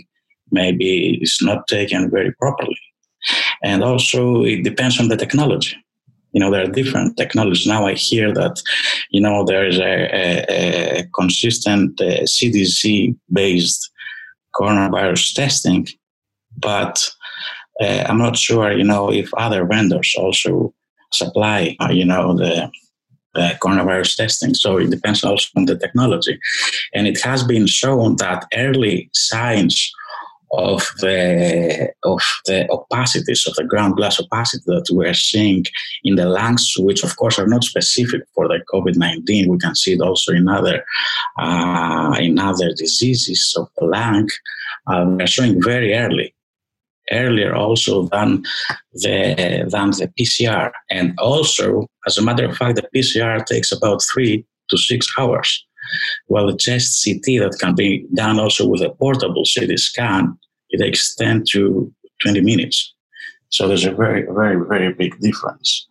maybe 0.52 1.20
is 1.22 1.38
not 1.42 1.68
taken 1.68 2.10
very 2.10 2.32
properly. 2.42 2.80
And 3.64 3.84
also 3.84 4.44
it 4.44 4.64
depends 4.64 5.00
on 5.00 5.08
the 5.08 5.18
technology. 5.18 5.76
You 6.34 6.42
know, 6.42 6.52
there 6.52 6.64
are 6.64 6.80
different 6.82 7.18
technologies. 7.18 7.66
Now 7.66 7.88
I 7.88 7.94
hear 7.94 8.34
that, 8.34 8.62
you 9.10 9.22
know, 9.22 9.44
there 9.46 9.66
is 9.66 9.80
a, 9.80 9.96
a, 10.24 11.00
a 11.00 11.04
consistent 11.20 12.00
uh, 12.00 12.24
CDC 12.36 13.16
based 13.32 13.90
coronavirus 14.60 15.34
testing, 15.34 15.88
but 16.58 17.10
uh, 17.82 18.06
I'm 18.08 18.18
not 18.18 18.38
sure, 18.38 18.72
you 18.72 18.84
know, 18.84 19.12
if 19.12 19.34
other 19.36 19.66
vendors 19.66 20.16
also 20.18 20.74
supply, 21.12 21.76
uh, 21.80 21.90
you 21.92 22.06
know, 22.06 22.36
the 22.36 22.70
uh, 23.36 23.54
coronavirus 23.62 24.16
testing. 24.16 24.54
So 24.54 24.78
it 24.78 24.90
depends 24.90 25.24
also 25.24 25.48
on 25.56 25.66
the 25.66 25.78
technology. 25.78 26.40
And 26.94 27.08
it 27.08 27.22
has 27.22 27.44
been 27.44 27.68
shown 27.68 28.16
that 28.18 28.46
early 28.56 29.10
signs 29.14 29.92
of 30.52 30.88
the 31.00 31.92
of 32.04 32.22
the 32.46 32.68
opacities 32.70 33.48
of 33.48 33.56
the 33.56 33.64
ground 33.64 33.96
glass 33.96 34.20
opacity 34.20 34.64
that 34.68 34.88
we're 34.92 35.14
seeing 35.14 35.66
in 36.04 36.16
the 36.16 36.26
lungs, 36.26 36.74
which 36.80 37.04
of 37.04 37.16
course 37.18 37.38
are 37.38 37.48
not 37.48 37.64
specific 37.64 38.22
for 38.34 38.48
the 38.48 38.60
COVID 38.74 38.96
nineteen. 38.96 39.50
We 39.50 39.58
can 39.58 39.76
see 39.76 39.94
it 39.94 40.02
also 40.02 40.34
in 40.34 40.48
other 40.48 40.84
uh, 41.40 42.16
in 42.20 42.40
other 42.40 42.74
diseases 42.74 43.54
of 43.58 43.68
the 43.78 43.86
lung. 43.86 44.30
Um, 44.88 45.20
are 45.20 45.28
showing 45.28 45.62
very 45.62 45.94
early 45.94 46.34
earlier 47.12 47.56
also 47.56 48.04
than 48.08 48.44
the 48.94 49.68
than 49.70 49.92
the 49.92 50.12
PCR. 50.20 50.72
And 50.90 51.14
also, 51.20 51.88
as 52.06 52.18
a 52.18 52.22
matter 52.22 52.46
of 52.46 52.58
fact, 52.58 52.76
the 52.76 52.90
PCR 52.96 53.46
takes 53.46 53.72
about 53.72 54.02
three 54.02 54.46
to 54.70 54.78
six 54.78 55.08
hours. 55.18 55.67
While 56.28 56.48
the 56.48 56.58
chest 56.58 57.04
CT 57.04 57.40
that 57.42 57.58
can 57.60 57.76
be 57.76 58.06
done 58.14 58.40
also 58.40 58.68
with 58.68 58.82
a 58.82 58.90
portable 58.90 59.44
CT 59.44 59.78
scan, 59.80 60.38
it 60.70 60.98
10 61.18 61.44
to 61.52 61.94
20 62.24 62.42
minutes. 62.42 62.94
So 63.50 63.68
there's 63.68 63.86
a 63.86 63.92
very, 63.92 64.26
very, 64.30 64.64
very 64.68 64.94
big 64.94 65.20
difference. 65.20 65.88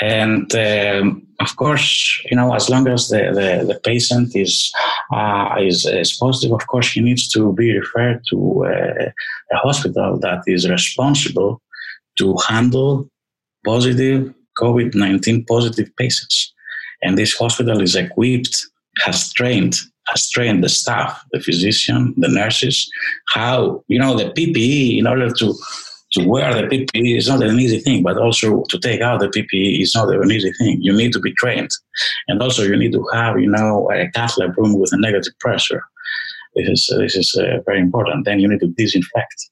And 0.00 0.52
um, 0.54 1.26
of 1.40 1.56
course, 1.56 2.20
you 2.30 2.36
know, 2.36 2.54
as 2.54 2.70
long 2.70 2.88
as 2.88 3.08
the, 3.08 3.30
the, 3.34 3.74
the 3.74 3.80
patient 3.84 4.34
is, 4.34 4.72
uh, 5.12 5.56
is, 5.60 5.84
is 5.84 6.16
positive, 6.16 6.52
of 6.54 6.66
course, 6.66 6.92
he 6.92 7.00
needs 7.00 7.28
to 7.28 7.52
be 7.52 7.78
referred 7.78 8.22
to 8.30 8.64
uh, 8.64 9.10
a 9.52 9.56
hospital 9.56 10.18
that 10.20 10.42
is 10.46 10.68
responsible 10.68 11.60
to 12.18 12.34
handle 12.48 13.08
positive 13.64 14.32
COVID 14.58 14.94
19 14.94 15.44
positive 15.44 15.94
patients. 15.96 16.54
And 17.02 17.16
this 17.16 17.36
hospital 17.36 17.80
is 17.80 17.94
equipped, 17.94 18.66
has 18.98 19.32
trained, 19.32 19.76
has 20.08 20.28
trained 20.30 20.62
the 20.64 20.68
staff, 20.68 21.22
the 21.32 21.40
physician, 21.40 22.14
the 22.16 22.28
nurses, 22.28 22.90
how, 23.28 23.82
you 23.88 23.98
know, 23.98 24.16
the 24.16 24.30
PPE 24.30 24.98
in 24.98 25.06
order 25.06 25.30
to 25.30 25.54
to 26.12 26.26
wear 26.26 26.52
the 26.52 26.62
PPE 26.62 27.16
is 27.16 27.28
not 27.28 27.42
an 27.42 27.58
easy 27.60 27.78
thing, 27.78 28.02
but 28.02 28.18
also 28.18 28.64
to 28.68 28.78
take 28.78 29.00
out 29.00 29.20
the 29.20 29.28
PPE 29.28 29.80
is 29.80 29.94
not 29.94 30.12
an 30.12 30.30
easy 30.30 30.52
thing. 30.54 30.78
You 30.80 30.92
need 30.92 31.12
to 31.12 31.20
be 31.20 31.32
trained. 31.34 31.70
And 32.26 32.42
also 32.42 32.64
you 32.64 32.76
need 32.76 32.92
to 32.92 33.06
have, 33.12 33.38
you 33.38 33.48
know, 33.48 33.88
a 33.92 34.10
cath 34.10 34.36
lab 34.38 34.58
room 34.58 34.78
with 34.78 34.92
a 34.92 34.98
negative 34.98 35.32
pressure. 35.38 35.82
This 36.56 36.68
is, 36.68 36.96
this 36.98 37.14
is 37.14 37.34
uh, 37.36 37.60
very 37.64 37.80
important. 37.80 38.24
Then 38.24 38.40
you 38.40 38.48
need 38.48 38.60
to 38.60 38.74
disinfect. 38.76 39.50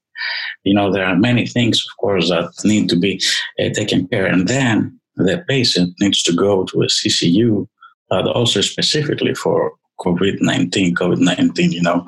You 0.65 0.75
know, 0.75 0.93
there 0.93 1.07
are 1.07 1.15
many 1.15 1.47
things, 1.47 1.85
of 1.89 1.97
course, 1.99 2.29
that 2.29 2.51
need 2.65 2.89
to 2.89 2.99
be 2.99 3.21
uh, 3.61 3.69
taken 3.71 4.09
care. 4.09 4.27
And 4.27 4.49
then 4.49 4.99
the 5.15 5.45
patient 5.49 5.95
needs 6.01 6.25
to 6.25 6.33
go 6.33 6.65
to 6.65 6.83
a 6.83 6.87
CCU, 6.87 7.69
but 8.11 8.27
also 8.27 8.61
specifically 8.61 9.35
for 9.35 9.73
COVID-19, 10.01 10.93
COVID-19, 10.95 11.73
you 11.73 11.83
know, 11.83 12.07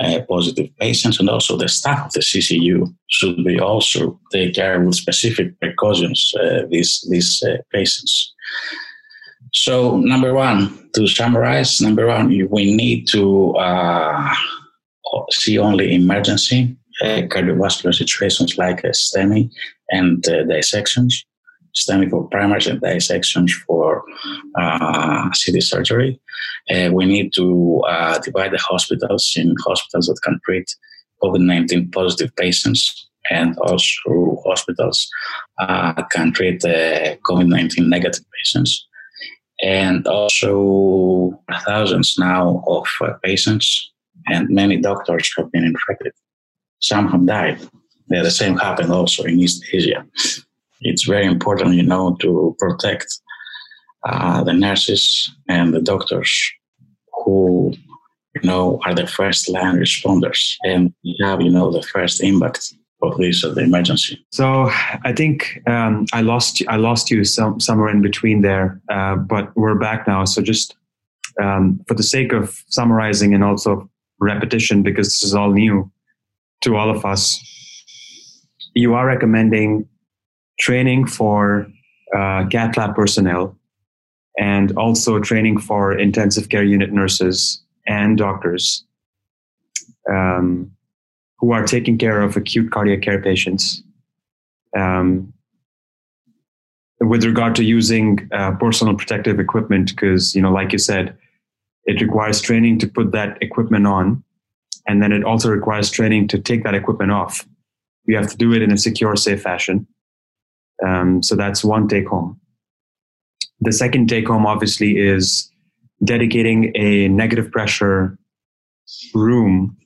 uh, 0.00 0.20
positive 0.28 0.70
patients, 0.78 1.20
and 1.20 1.30
also 1.30 1.56
the 1.56 1.68
staff 1.68 2.06
of 2.06 2.12
the 2.12 2.20
CCU 2.20 2.92
should 3.08 3.44
be 3.44 3.60
also 3.60 4.18
take 4.32 4.54
care 4.54 4.80
with 4.80 4.96
specific 4.96 5.58
precautions 5.60 6.32
uh, 6.40 6.62
these 6.68 7.06
these 7.10 7.42
uh, 7.42 7.58
patients. 7.72 8.34
So, 9.52 9.96
number 9.98 10.34
one, 10.34 10.90
to 10.94 11.06
summarize, 11.06 11.80
number 11.80 12.06
one, 12.06 12.28
we 12.50 12.74
need 12.74 13.08
to 13.08 13.54
uh, 13.56 14.34
see 15.30 15.58
only 15.58 15.94
emergency 15.94 16.76
uh, 17.02 17.22
cardiovascular 17.28 17.94
situations 17.94 18.58
like 18.58 18.82
STEMI 18.82 19.50
and 19.90 20.28
uh, 20.28 20.44
dissections 20.44 21.24
STEMI 21.76 22.10
for 22.10 22.28
primaries 22.28 22.66
and 22.66 22.80
dissections 22.80 23.54
for 23.66 24.02
uh, 24.58 25.30
CT 25.30 25.62
surgery. 25.62 26.20
Uh, 26.70 26.90
we 26.92 27.06
need 27.06 27.32
to 27.34 27.82
uh, 27.88 28.18
divide 28.18 28.52
the 28.52 28.58
hospitals 28.58 29.32
in 29.36 29.54
hospitals 29.66 30.06
that 30.06 30.20
can 30.22 30.38
treat 30.44 30.74
COVID 31.22 31.40
19 31.40 31.90
positive 31.90 32.34
patients 32.36 33.08
and 33.30 33.56
also 33.58 34.40
hospitals 34.46 35.08
uh, 35.58 36.02
can 36.10 36.32
treat 36.32 36.64
uh, 36.64 37.16
COVID 37.28 37.48
19 37.48 37.88
negative 37.88 38.24
patients. 38.38 38.86
And 39.60 40.06
also 40.06 41.42
thousands 41.66 42.14
now 42.16 42.62
of 42.68 42.86
uh, 43.00 43.14
patients 43.24 43.90
and 44.28 44.48
many 44.50 44.76
doctors 44.80 45.32
have 45.36 45.50
been 45.50 45.64
infected. 45.64 46.12
Some 46.80 47.08
have 47.08 47.26
died. 47.26 47.58
The 48.08 48.30
same 48.30 48.56
happened 48.56 48.92
also 48.92 49.24
in 49.24 49.40
East 49.40 49.64
Asia 49.72 50.06
it's 50.80 51.06
very 51.06 51.26
important, 51.26 51.74
you 51.74 51.82
know, 51.82 52.16
to 52.20 52.56
protect 52.58 53.06
uh, 54.04 54.42
the 54.44 54.52
nurses 54.52 55.30
and 55.48 55.74
the 55.74 55.80
doctors 55.80 56.52
who, 57.24 57.72
you 58.34 58.42
know, 58.42 58.80
are 58.84 58.94
the 58.94 59.06
first 59.06 59.48
line 59.48 59.76
responders 59.76 60.54
and 60.62 60.92
have, 61.20 61.40
you 61.40 61.50
know, 61.50 61.70
the 61.70 61.82
first 61.82 62.22
impact 62.22 62.72
of 63.02 63.16
this 63.16 63.44
of 63.44 63.54
the 63.54 63.62
emergency. 63.62 64.24
So 64.32 64.70
I 65.04 65.12
think 65.14 65.60
um, 65.66 66.06
I 66.12 66.20
lost 66.20 66.62
I 66.68 66.76
lost 66.76 67.10
you 67.10 67.24
some, 67.24 67.60
somewhere 67.60 67.90
in 67.90 68.02
between 68.02 68.42
there, 68.42 68.80
uh, 68.88 69.16
but 69.16 69.56
we're 69.56 69.78
back 69.78 70.06
now. 70.06 70.24
So 70.24 70.42
just 70.42 70.76
um, 71.40 71.80
for 71.86 71.94
the 71.94 72.02
sake 72.02 72.32
of 72.32 72.62
summarizing 72.68 73.34
and 73.34 73.44
also 73.44 73.88
repetition, 74.20 74.82
because 74.82 75.08
this 75.08 75.22
is 75.22 75.34
all 75.34 75.52
new 75.52 75.90
to 76.62 76.76
all 76.76 76.90
of 76.90 77.04
us, 77.04 77.40
you 78.74 78.94
are 78.94 79.06
recommending 79.06 79.88
training 80.58 81.06
for 81.06 81.66
uh, 82.14 82.44
lab 82.76 82.94
personnel 82.94 83.56
and 84.38 84.72
also 84.76 85.18
training 85.18 85.58
for 85.58 85.98
intensive 85.98 86.48
care 86.48 86.64
unit 86.64 86.92
nurses 86.92 87.62
and 87.86 88.18
doctors 88.18 88.84
um, 90.08 90.70
who 91.38 91.52
are 91.52 91.64
taking 91.64 91.98
care 91.98 92.20
of 92.20 92.36
acute 92.36 92.70
cardiac 92.70 93.02
care 93.02 93.20
patients. 93.20 93.82
Um, 94.76 95.32
with 97.00 97.24
regard 97.24 97.54
to 97.56 97.64
using 97.64 98.28
uh, 98.32 98.52
personal 98.52 98.94
protective 98.94 99.38
equipment, 99.38 99.90
because 99.90 100.34
you 100.34 100.42
know, 100.42 100.52
like 100.52 100.72
you 100.72 100.78
said, 100.78 101.16
it 101.84 102.00
requires 102.00 102.40
training 102.40 102.78
to 102.80 102.88
put 102.88 103.12
that 103.12 103.40
equipment 103.40 103.86
on, 103.86 104.22
and 104.86 105.02
then 105.02 105.12
it 105.12 105.24
also 105.24 105.48
requires 105.48 105.90
training 105.90 106.28
to 106.28 106.38
take 106.38 106.64
that 106.64 106.74
equipment 106.74 107.12
off. 107.12 107.46
You 108.06 108.16
have 108.16 108.30
to 108.30 108.36
do 108.36 108.52
it 108.52 108.62
in 108.62 108.72
a 108.72 108.76
secure, 108.76 109.14
safe 109.16 109.42
fashion. 109.42 109.86
Um, 110.86 111.22
so 111.22 111.34
that's 111.34 111.64
one 111.64 111.88
take 111.88 112.08
home. 112.08 112.40
The 113.60 113.72
second 113.72 114.08
take 114.08 114.28
home, 114.28 114.46
obviously, 114.46 114.98
is 114.98 115.50
dedicating 116.04 116.72
a 116.76 117.08
negative 117.08 117.50
pressure 117.50 118.16
room 119.14 119.76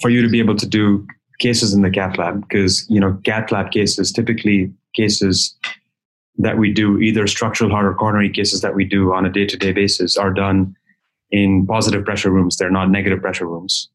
for 0.00 0.10
you 0.10 0.22
to 0.22 0.28
be 0.28 0.38
able 0.38 0.56
to 0.56 0.66
do 0.66 1.06
cases 1.40 1.74
in 1.74 1.82
the 1.82 1.90
cath 1.90 2.18
lab. 2.18 2.40
Because 2.42 2.88
you 2.88 3.00
know 3.00 3.18
cath 3.24 3.50
lab 3.50 3.72
cases 3.72 4.12
typically 4.12 4.72
cases 4.94 5.56
that 6.38 6.56
we 6.56 6.72
do 6.72 6.98
either 6.98 7.26
structural 7.26 7.70
heart 7.70 7.86
or 7.86 7.94
coronary 7.94 8.30
cases 8.30 8.60
that 8.60 8.74
we 8.74 8.84
do 8.84 9.12
on 9.12 9.26
a 9.26 9.30
day-to-day 9.30 9.72
basis 9.72 10.16
are 10.16 10.32
done 10.32 10.74
in 11.32 11.66
positive 11.66 12.04
pressure 12.04 12.30
rooms. 12.30 12.56
They're 12.56 12.70
not 12.70 12.90
negative 12.90 13.20
pressure 13.20 13.46
rooms. 13.46 13.90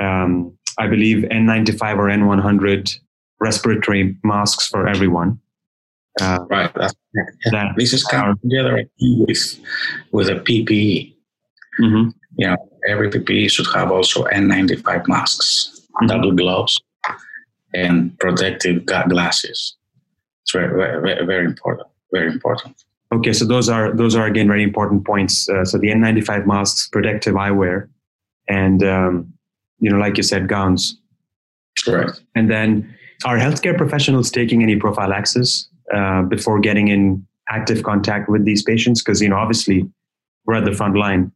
Um, 0.00 0.56
i 0.78 0.86
believe 0.86 1.24
n95 1.30 1.96
or 1.96 2.08
n100 2.08 2.98
respiratory 3.40 4.16
masks 4.22 4.66
for 4.68 4.88
everyone 4.88 5.38
uh, 6.20 6.38
right 6.48 6.72
that, 6.74 6.94
that 7.50 7.74
this 7.76 7.92
is 7.92 8.02
coming 8.04 8.36
together 8.38 8.84
with 9.00 9.60
with 10.12 10.28
a 10.28 10.36
ppe 10.36 11.14
mm-hmm. 11.80 12.08
you 12.36 12.46
know 12.46 12.56
every 12.88 13.10
ppe 13.10 13.50
should 13.50 13.66
have 13.74 13.90
also 13.90 14.24
n95 14.24 15.06
masks 15.08 15.76
mm-hmm. 15.96 16.06
double 16.06 16.32
gloves, 16.32 16.80
and 17.74 18.18
protective 18.18 18.86
glasses. 18.86 19.76
It's 20.42 20.52
very, 20.52 20.68
very, 21.00 21.26
very 21.26 21.44
important. 21.44 21.88
Very 22.12 22.30
important. 22.30 22.82
Okay, 23.12 23.32
so 23.32 23.44
those 23.44 23.68
are 23.68 23.92
those 23.94 24.16
are 24.16 24.26
again 24.26 24.48
very 24.48 24.62
important 24.62 25.04
points. 25.04 25.48
Uh, 25.48 25.64
so 25.64 25.78
the 25.78 25.88
N95 25.88 26.46
masks, 26.46 26.88
protective 26.88 27.34
eyewear, 27.34 27.88
and 28.48 28.82
um, 28.82 29.32
you 29.78 29.90
know, 29.90 29.98
like 29.98 30.16
you 30.16 30.22
said, 30.22 30.48
gowns. 30.48 30.98
Correct. 31.84 32.22
And 32.34 32.50
then, 32.50 32.96
are 33.24 33.38
healthcare 33.38 33.76
professionals 33.76 34.30
taking 34.30 34.62
any 34.62 34.76
prophylaxis 34.76 35.68
uh, 35.94 36.22
before 36.22 36.60
getting 36.60 36.88
in 36.88 37.26
active 37.48 37.82
contact 37.82 38.28
with 38.28 38.44
these 38.44 38.62
patients? 38.62 39.02
Because 39.02 39.20
you 39.20 39.28
know, 39.28 39.36
obviously, 39.36 39.88
we're 40.44 40.54
at 40.54 40.64
the 40.64 40.72
front 40.72 40.96
line. 40.96 41.32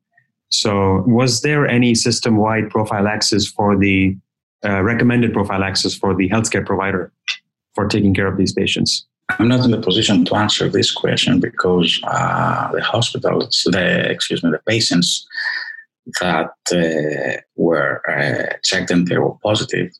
So, 0.50 1.04
was 1.06 1.42
there 1.42 1.66
any 1.66 1.94
system-wide 1.94 2.70
prophylaxis 2.70 3.48
for 3.48 3.76
the 3.76 4.16
uh, 4.64 4.82
recommended 4.82 5.32
prophylaxis 5.32 5.96
for 5.96 6.14
the 6.14 6.28
healthcare 6.28 6.66
provider 6.66 7.12
for 7.74 7.86
taking 7.86 8.12
care 8.14 8.26
of 8.26 8.36
these 8.36 8.52
patients? 8.52 9.06
I'm 9.38 9.48
not 9.48 9.64
in 9.64 9.70
the 9.70 9.80
position 9.80 10.24
to 10.24 10.34
answer 10.34 10.68
this 10.68 10.90
question 10.90 11.38
because 11.40 12.00
uh, 12.04 12.72
the 12.72 12.82
hospitals, 12.82 13.62
the 13.70 14.10
excuse 14.10 14.42
me, 14.42 14.50
the 14.50 14.60
patients 14.66 15.26
that 16.20 16.50
uh, 16.72 17.40
were 17.56 18.02
uh, 18.10 18.56
checked 18.64 18.90
and 18.90 19.06
they 19.06 19.18
were 19.18 19.34
positive, 19.42 19.92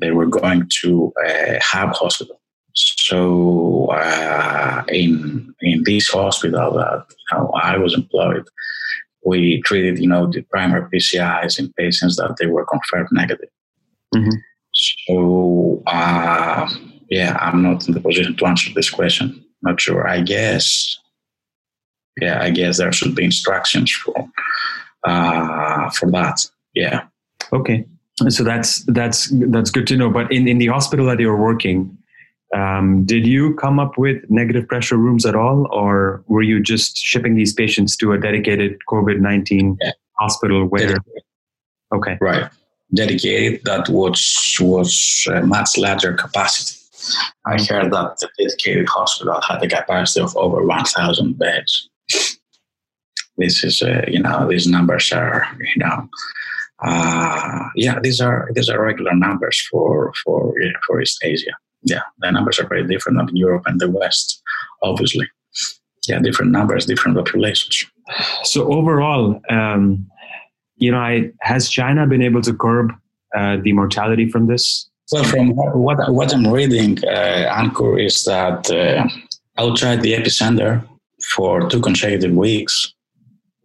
they 0.00 0.10
were 0.10 0.26
going 0.26 0.68
to 0.82 1.12
uh, 1.26 1.58
Hub 1.60 1.94
hospital. 1.94 2.40
So 2.74 3.86
uh, 3.86 4.84
in 4.88 5.54
in 5.60 5.82
this 5.84 6.08
hospital 6.08 6.74
that 6.74 7.06
you 7.08 7.38
know, 7.38 7.50
I 7.60 7.76
was 7.76 7.94
employed, 7.94 8.46
we 9.24 9.60
treated 9.62 9.98
you 9.98 10.08
know 10.08 10.30
the 10.30 10.42
primary 10.42 10.88
PCIs 10.90 11.58
in 11.58 11.72
patients 11.72 12.16
that 12.16 12.36
they 12.38 12.46
were 12.46 12.66
confirmed 12.66 13.08
negative. 13.12 13.48
Mm-hmm. 14.14 14.36
So, 14.72 15.82
uh, 15.86 16.68
yeah, 17.10 17.36
I'm 17.40 17.62
not 17.62 17.86
in 17.88 17.94
the 17.94 18.00
position 18.00 18.36
to 18.36 18.46
answer 18.46 18.70
this 18.74 18.90
question. 18.90 19.44
Not 19.62 19.80
sure. 19.80 20.06
I 20.06 20.20
guess, 20.20 20.98
yeah, 22.20 22.42
I 22.42 22.50
guess 22.50 22.78
there 22.78 22.92
should 22.92 23.14
be 23.14 23.24
instructions 23.24 23.90
for 23.90 24.28
uh, 25.04 25.90
for 25.90 26.10
that. 26.12 26.46
Yeah. 26.74 27.06
Okay. 27.52 27.86
So 28.28 28.44
that's 28.44 28.84
that's 28.84 29.32
that's 29.32 29.70
good 29.70 29.86
to 29.88 29.96
know. 29.96 30.10
But 30.10 30.32
in, 30.32 30.48
in 30.48 30.58
the 30.58 30.66
hospital 30.68 31.06
that 31.06 31.20
you're 31.20 31.36
working, 31.36 31.96
um, 32.54 33.04
did 33.04 33.26
you 33.26 33.54
come 33.54 33.78
up 33.78 33.96
with 33.98 34.22
negative 34.28 34.66
pressure 34.66 34.96
rooms 34.96 35.24
at 35.24 35.34
all, 35.34 35.68
or 35.72 36.24
were 36.26 36.42
you 36.42 36.60
just 36.60 36.96
shipping 36.96 37.34
these 37.34 37.52
patients 37.52 37.96
to 37.98 38.12
a 38.12 38.18
dedicated 38.18 38.78
COVID 38.88 39.20
nineteen 39.20 39.76
yeah. 39.80 39.92
hospital 40.18 40.64
where? 40.64 40.96
Okay. 41.94 42.18
Right 42.20 42.50
dedicated 42.94 43.60
that 43.64 43.88
was 43.88 44.56
was 44.60 45.26
a 45.32 45.42
much 45.42 45.76
larger 45.76 46.14
capacity. 46.14 46.76
I 47.46 47.62
heard 47.62 47.92
that 47.92 48.18
the 48.18 48.28
dedicated 48.38 48.88
hospital 48.88 49.40
had 49.46 49.62
a 49.62 49.68
capacity 49.68 50.20
of 50.20 50.36
over 50.36 50.64
1,000 50.64 51.38
beds. 51.38 51.88
This 53.36 53.62
is, 53.62 53.82
uh, 53.82 54.02
you 54.08 54.20
know, 54.20 54.48
these 54.48 54.66
numbers 54.66 55.12
are, 55.12 55.46
you 55.60 55.76
know, 55.76 56.08
uh, 56.80 57.68
yeah, 57.74 57.98
these 58.00 58.20
are 58.20 58.48
these 58.54 58.68
are 58.68 58.82
regular 58.82 59.14
numbers 59.14 59.60
for 59.70 60.12
for 60.24 60.54
for 60.86 61.00
East 61.00 61.18
Asia. 61.22 61.52
Yeah, 61.82 62.02
the 62.18 62.30
numbers 62.30 62.58
are 62.58 62.68
very 62.68 62.86
different 62.86 63.18
than 63.18 63.36
Europe 63.36 63.64
and 63.66 63.80
the 63.80 63.90
West, 63.90 64.42
obviously. 64.82 65.28
Yeah, 66.08 66.20
different 66.20 66.52
numbers, 66.52 66.86
different 66.86 67.16
populations. 67.16 67.84
So 68.44 68.72
overall, 68.72 69.40
um, 69.50 70.06
you 70.76 70.90
know, 70.90 70.98
I, 70.98 71.30
has 71.42 71.68
China 71.68 72.06
been 72.06 72.22
able 72.22 72.40
to 72.42 72.54
curb 72.54 72.92
uh, 73.36 73.58
the 73.62 73.72
mortality 73.72 74.28
from 74.30 74.46
this? 74.46 74.88
Well, 75.12 75.24
from 75.24 75.50
what, 75.54 76.12
what 76.12 76.32
I'm 76.32 76.46
reading, 76.46 76.98
uh, 77.04 77.52
Ankur, 77.54 78.04
is 78.04 78.24
that 78.24 78.70
uh, 78.70 79.06
outside 79.58 80.02
the 80.02 80.14
epicenter 80.14 80.86
for 81.34 81.68
two 81.68 81.80
consecutive 81.80 82.32
weeks, 82.32 82.94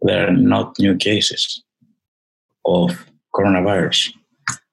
there 0.02 0.28
are 0.28 0.32
not 0.32 0.78
new 0.78 0.96
cases 0.96 1.63
of 2.64 2.90
coronavirus. 3.34 4.12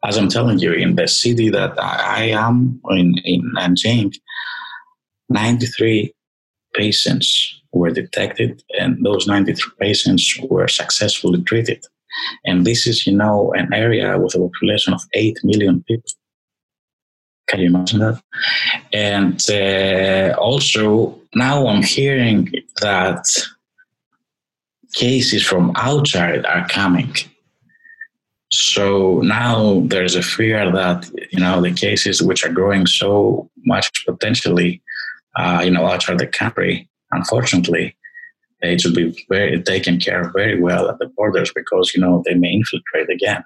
As 0.03 0.17
I'm 0.17 0.29
telling 0.29 0.59
you, 0.59 0.73
in 0.73 0.95
the 0.95 1.07
city 1.07 1.49
that 1.49 1.73
I 1.81 2.29
am 2.29 2.81
in, 2.89 3.15
in 3.23 3.51
Nanjing, 3.55 4.15
93 5.29 6.13
patients 6.73 7.61
were 7.71 7.91
detected, 7.91 8.63
and 8.79 9.03
those 9.05 9.27
93 9.27 9.71
patients 9.79 10.37
were 10.49 10.67
successfully 10.67 11.41
treated. 11.43 11.85
And 12.45 12.65
this 12.65 12.87
is, 12.87 13.07
you 13.07 13.15
know, 13.15 13.53
an 13.53 13.73
area 13.73 14.17
with 14.17 14.35
a 14.35 14.39
population 14.39 14.93
of 14.93 15.01
8 15.13 15.37
million 15.43 15.83
people. 15.87 16.09
Can 17.47 17.59
you 17.61 17.67
imagine 17.67 17.99
that? 17.99 18.21
And 18.93 19.39
uh, 19.49 20.37
also, 20.39 21.19
now 21.35 21.67
I'm 21.67 21.83
hearing 21.83 22.51
that 22.81 23.25
cases 24.93 25.45
from 25.45 25.71
outside 25.75 26.45
are 26.45 26.67
coming. 26.67 27.13
So 28.51 29.21
now 29.21 29.81
there's 29.85 30.15
a 30.15 30.21
fear 30.21 30.71
that 30.71 31.09
you 31.31 31.39
know 31.39 31.61
the 31.61 31.71
cases 31.71 32.21
which 32.21 32.45
are 32.45 32.51
growing 32.51 32.85
so 32.85 33.49
much 33.65 34.05
potentially, 34.05 34.81
uh, 35.37 35.61
you 35.63 35.71
know, 35.71 35.87
outside 35.87 36.19
the 36.19 36.27
country, 36.27 36.89
unfortunately, 37.11 37.95
they 38.61 38.77
should 38.77 38.93
be 38.93 39.25
very 39.29 39.61
taken 39.63 39.99
care 39.99 40.21
of 40.21 40.33
very 40.33 40.59
well 40.59 40.89
at 40.89 40.99
the 40.99 41.07
borders 41.15 41.51
because 41.55 41.93
you 41.95 42.01
know 42.01 42.23
they 42.25 42.33
may 42.33 42.51
infiltrate 42.51 43.09
again. 43.09 43.43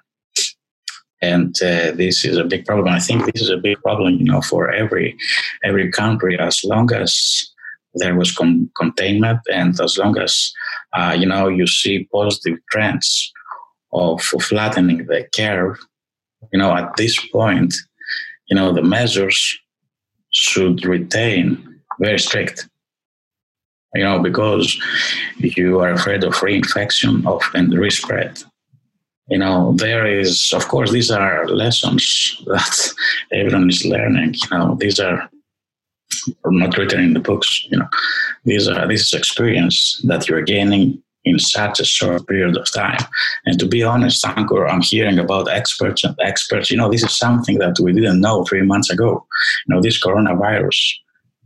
And 1.22 1.54
uh, 1.62 1.92
this 1.92 2.24
is 2.24 2.36
a 2.36 2.44
big 2.44 2.66
problem. 2.66 2.88
I 2.88 2.98
think 2.98 3.24
this 3.26 3.42
is 3.42 3.50
a 3.50 3.56
big 3.56 3.80
problem 3.82 4.14
you 4.14 4.24
know 4.24 4.40
for 4.40 4.72
every 4.72 5.16
every 5.62 5.88
country 5.92 6.36
as 6.38 6.60
long 6.64 6.92
as 6.92 7.48
there 7.94 8.16
was 8.16 8.32
con- 8.32 8.70
containment 8.76 9.38
and 9.52 9.80
as 9.80 9.96
long 9.96 10.18
as 10.18 10.52
uh, 10.94 11.16
you 11.16 11.26
know 11.26 11.46
you 11.46 11.68
see 11.68 12.08
positive 12.12 12.58
trends 12.70 13.32
of 13.96 14.22
flattening 14.22 14.98
the 15.06 15.26
curve 15.34 15.78
you 16.52 16.58
know 16.58 16.72
at 16.74 16.96
this 16.96 17.16
point 17.30 17.74
you 18.48 18.56
know 18.56 18.72
the 18.72 18.82
measures 18.82 19.38
should 20.30 20.84
retain 20.84 21.80
very 21.98 22.18
strict 22.18 22.68
you 23.96 24.04
know, 24.04 24.18
because 24.18 24.78
you 25.38 25.80
are 25.80 25.92
afraid 25.92 26.22
of 26.22 26.34
reinfection 26.34 27.26
of 27.26 27.42
and 27.54 27.76
respread. 27.78 28.42
You 29.28 29.38
know, 29.38 29.72
there 29.76 30.06
is, 30.06 30.52
of 30.52 30.68
course, 30.68 30.92
these 30.92 31.10
are 31.10 31.48
lessons 31.48 32.40
that 32.46 32.94
everyone 33.32 33.70
is 33.70 33.84
learning. 33.84 34.34
You 34.34 34.58
know, 34.58 34.76
these 34.78 35.00
are 35.00 35.28
not 36.44 36.76
written 36.76 37.02
in 37.02 37.14
the 37.14 37.20
books. 37.20 37.66
You 37.70 37.78
know, 37.78 37.88
these 38.44 38.68
are 38.68 38.86
this 38.86 39.02
is 39.02 39.14
experience 39.14 40.00
that 40.04 40.28
you're 40.28 40.42
gaining 40.42 41.02
in 41.26 41.38
such 41.40 41.80
a 41.80 41.84
short 41.84 42.26
period 42.26 42.56
of 42.56 42.72
time. 42.72 43.04
And 43.44 43.58
to 43.58 43.66
be 43.66 43.82
honest, 43.82 44.24
Ankur, 44.24 44.70
I'm 44.70 44.80
hearing 44.80 45.18
about 45.18 45.50
experts 45.50 46.04
and 46.04 46.16
experts. 46.22 46.70
You 46.70 46.78
know, 46.78 46.88
this 46.90 47.02
is 47.02 47.18
something 47.18 47.58
that 47.58 47.76
we 47.80 47.92
didn't 47.92 48.20
know 48.20 48.44
three 48.44 48.62
months 48.62 48.90
ago. 48.90 49.26
You 49.66 49.74
know, 49.74 49.82
this 49.82 50.02
coronavirus. 50.02 50.78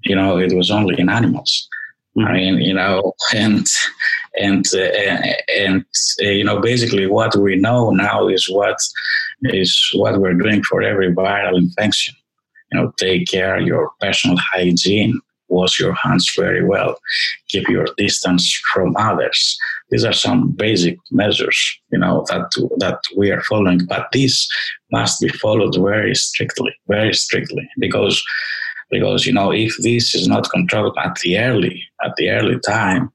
You 0.04 0.14
know, 0.16 0.38
it 0.38 0.54
was 0.54 0.70
only 0.70 0.98
in 0.98 1.08
animals. 1.08 1.68
I 2.16 2.20
mm-hmm. 2.20 2.32
mean, 2.34 2.58
you 2.58 2.74
know, 2.74 3.14
and 3.34 3.66
and 4.38 4.64
uh, 4.74 5.32
and 5.56 5.84
uh, 6.22 6.24
you 6.24 6.44
know, 6.44 6.60
basically, 6.60 7.06
what 7.06 7.36
we 7.36 7.56
know 7.56 7.90
now 7.90 8.28
is 8.28 8.48
what 8.48 8.76
is 9.42 9.90
what 9.94 10.20
we're 10.20 10.34
doing 10.34 10.62
for 10.62 10.82
every 10.82 11.14
viral 11.14 11.56
infection. 11.56 12.14
You 12.72 12.80
know, 12.80 12.92
take 12.96 13.28
care 13.28 13.56
of 13.56 13.66
your 13.66 13.90
personal 14.00 14.36
hygiene, 14.38 15.20
wash 15.50 15.78
your 15.78 15.94
hands 15.94 16.32
very 16.36 16.64
well, 16.64 16.96
keep 17.48 17.68
your 17.68 17.86
distance 17.96 18.60
from 18.72 18.94
others. 18.96 19.58
These 19.90 20.04
are 20.04 20.12
some 20.12 20.52
basic 20.52 20.96
measures, 21.10 21.58
you 21.90 21.98
know, 21.98 22.24
that 22.28 22.50
that 22.78 23.00
we 23.16 23.30
are 23.30 23.42
following. 23.42 23.84
But 23.86 24.08
this 24.12 24.48
must 24.92 25.20
be 25.20 25.28
followed 25.28 25.76
very 25.76 26.14
strictly, 26.14 26.74
very 26.88 27.14
strictly, 27.14 27.68
because 27.78 28.22
because 28.90 29.26
you 29.26 29.32
know 29.32 29.52
if 29.52 29.76
this 29.78 30.14
is 30.14 30.26
not 30.26 30.50
controlled 30.50 30.96
at 31.04 31.16
the 31.16 31.38
early 31.38 31.82
at 32.04 32.12
the 32.16 32.28
early 32.30 32.58
time 32.60 33.08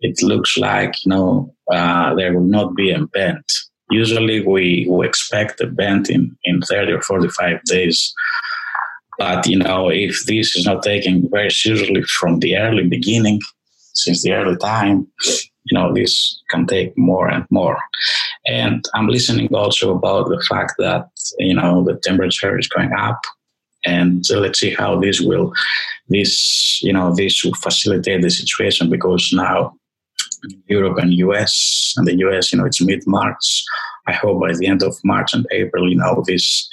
it 0.00 0.22
looks 0.22 0.56
like 0.56 0.94
you 1.04 1.10
know 1.10 1.54
uh, 1.70 2.14
there 2.14 2.32
will 2.32 2.48
not 2.56 2.74
be 2.74 2.90
a 2.90 3.04
bend 3.08 3.44
Usually 3.90 4.46
we, 4.46 4.86
we 4.88 5.06
expect 5.06 5.60
a 5.60 5.66
bend 5.66 6.10
in, 6.10 6.36
in 6.44 6.60
30 6.60 6.92
or 6.92 7.02
45 7.02 7.62
days. 7.64 8.12
But, 9.18 9.46
you 9.46 9.58
know, 9.58 9.88
if 9.88 10.24
this 10.26 10.56
is 10.56 10.64
not 10.64 10.82
taken 10.82 11.28
very 11.30 11.50
seriously 11.50 12.02
from 12.04 12.38
the 12.38 12.56
early 12.56 12.86
beginning, 12.86 13.40
since 13.94 14.22
the 14.22 14.32
early 14.32 14.56
time, 14.56 15.08
you 15.64 15.78
know, 15.78 15.92
this 15.92 16.40
can 16.50 16.66
take 16.66 16.96
more 16.96 17.28
and 17.28 17.44
more. 17.50 17.78
And 18.46 18.84
I'm 18.94 19.08
listening 19.08 19.52
also 19.52 19.94
about 19.94 20.28
the 20.28 20.42
fact 20.48 20.74
that, 20.78 21.08
you 21.38 21.54
know, 21.54 21.84
the 21.84 21.98
temperature 22.02 22.56
is 22.58 22.68
going 22.68 22.92
up. 22.92 23.20
And 23.84 24.24
let's 24.30 24.60
see 24.60 24.74
how 24.74 25.00
this 25.00 25.20
will, 25.20 25.52
this, 26.08 26.80
you 26.82 26.92
know, 26.92 27.14
this 27.14 27.44
will 27.44 27.54
facilitate 27.54 28.22
the 28.22 28.30
situation 28.30 28.88
because 28.88 29.30
now 29.32 29.74
Europe 30.66 30.98
and 30.98 31.12
US 31.14 31.94
and 31.96 32.06
the 32.06 32.16
US, 32.18 32.52
you 32.52 32.58
know, 32.58 32.66
it's 32.66 32.80
mid 32.80 33.02
March. 33.06 33.64
I 34.06 34.12
hope 34.12 34.40
by 34.40 34.52
the 34.54 34.66
end 34.66 34.82
of 34.82 34.96
March 35.04 35.34
and 35.34 35.46
April, 35.50 35.88
you 35.88 35.96
know, 35.96 36.22
this 36.26 36.68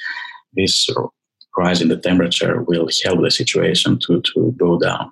this 0.53 0.87
rise 1.57 1.81
in 1.81 1.87
the 1.87 1.97
temperature 1.97 2.61
will 2.63 2.89
help 3.03 3.21
the 3.21 3.31
situation 3.31 3.99
to 3.99 4.21
to 4.21 4.53
go 4.57 4.79
down. 4.79 5.11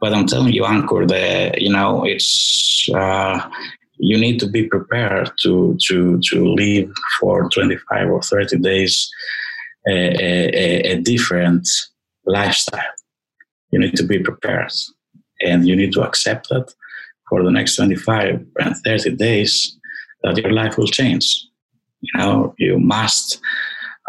But 0.00 0.12
I'm 0.12 0.26
telling 0.26 0.52
you, 0.52 0.62
Ankur, 0.62 1.08
that 1.08 1.60
you 1.60 1.70
know, 1.70 2.04
it's 2.04 2.88
uh, 2.94 3.48
you 3.98 4.18
need 4.18 4.40
to 4.40 4.48
be 4.48 4.66
prepared 4.66 5.30
to 5.42 5.76
to 5.86 6.20
to 6.30 6.44
live 6.54 6.90
for 7.20 7.48
25 7.50 8.10
or 8.10 8.22
30 8.22 8.58
days 8.58 9.10
a, 9.88 9.92
a, 9.92 10.92
a 10.92 11.00
different 11.00 11.68
lifestyle. 12.26 12.80
You 13.70 13.78
need 13.78 13.96
to 13.96 14.04
be 14.04 14.18
prepared, 14.18 14.72
and 15.40 15.66
you 15.66 15.76
need 15.76 15.92
to 15.92 16.02
accept 16.02 16.48
that 16.50 16.74
for 17.28 17.42
the 17.42 17.50
next 17.50 17.76
25 17.76 18.44
and 18.58 18.76
30 18.84 19.16
days 19.16 19.78
that 20.22 20.36
your 20.36 20.52
life 20.52 20.76
will 20.76 20.86
change. 20.86 21.46
You 22.00 22.18
know, 22.18 22.54
you 22.58 22.78
must 22.78 23.40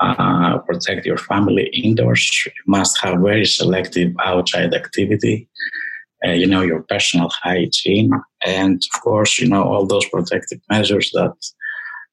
uh, 0.04 0.58
protect 0.60 1.06
your 1.06 1.18
family 1.18 1.68
indoors. 1.68 2.30
You 2.46 2.52
must 2.68 3.00
have 3.02 3.20
very 3.20 3.46
selective 3.46 4.14
outside 4.24 4.74
activity. 4.74 5.48
Uh, 6.26 6.32
you 6.32 6.48
know, 6.48 6.62
your 6.62 6.82
personal 6.84 7.30
hygiene. 7.44 8.12
And 8.46 8.82
of 8.94 9.02
course, 9.02 9.40
you 9.40 9.48
know, 9.48 9.64
all 9.64 9.86
those 9.86 10.08
protective 10.08 10.60
measures 10.70 11.12
that 11.14 11.36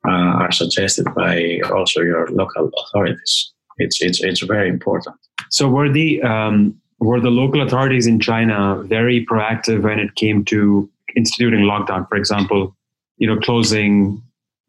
uh, 0.08 0.32
are 0.42 0.50
suggested 0.50 1.06
by 1.14 1.60
also 1.72 2.00
your 2.00 2.26
local 2.28 2.70
authorities. 2.82 3.52
It's, 3.78 4.02
it's, 4.02 4.20
it's 4.20 4.40
very 4.40 4.68
important. 4.68 5.14
So 5.50 5.68
were 5.68 5.88
the, 5.88 6.20
um, 6.22 6.80
were 6.98 7.20
the 7.20 7.30
local 7.30 7.62
authorities 7.62 8.08
in 8.08 8.18
China 8.18 8.82
very 8.82 9.24
proactive 9.24 9.82
when 9.82 10.00
it 10.00 10.16
came 10.16 10.44
to 10.46 10.90
instituting 11.16 11.60
lockdown, 11.60 12.08
for 12.08 12.16
example, 12.16 12.76
you 13.18 13.28
know, 13.28 13.38
closing, 13.38 14.20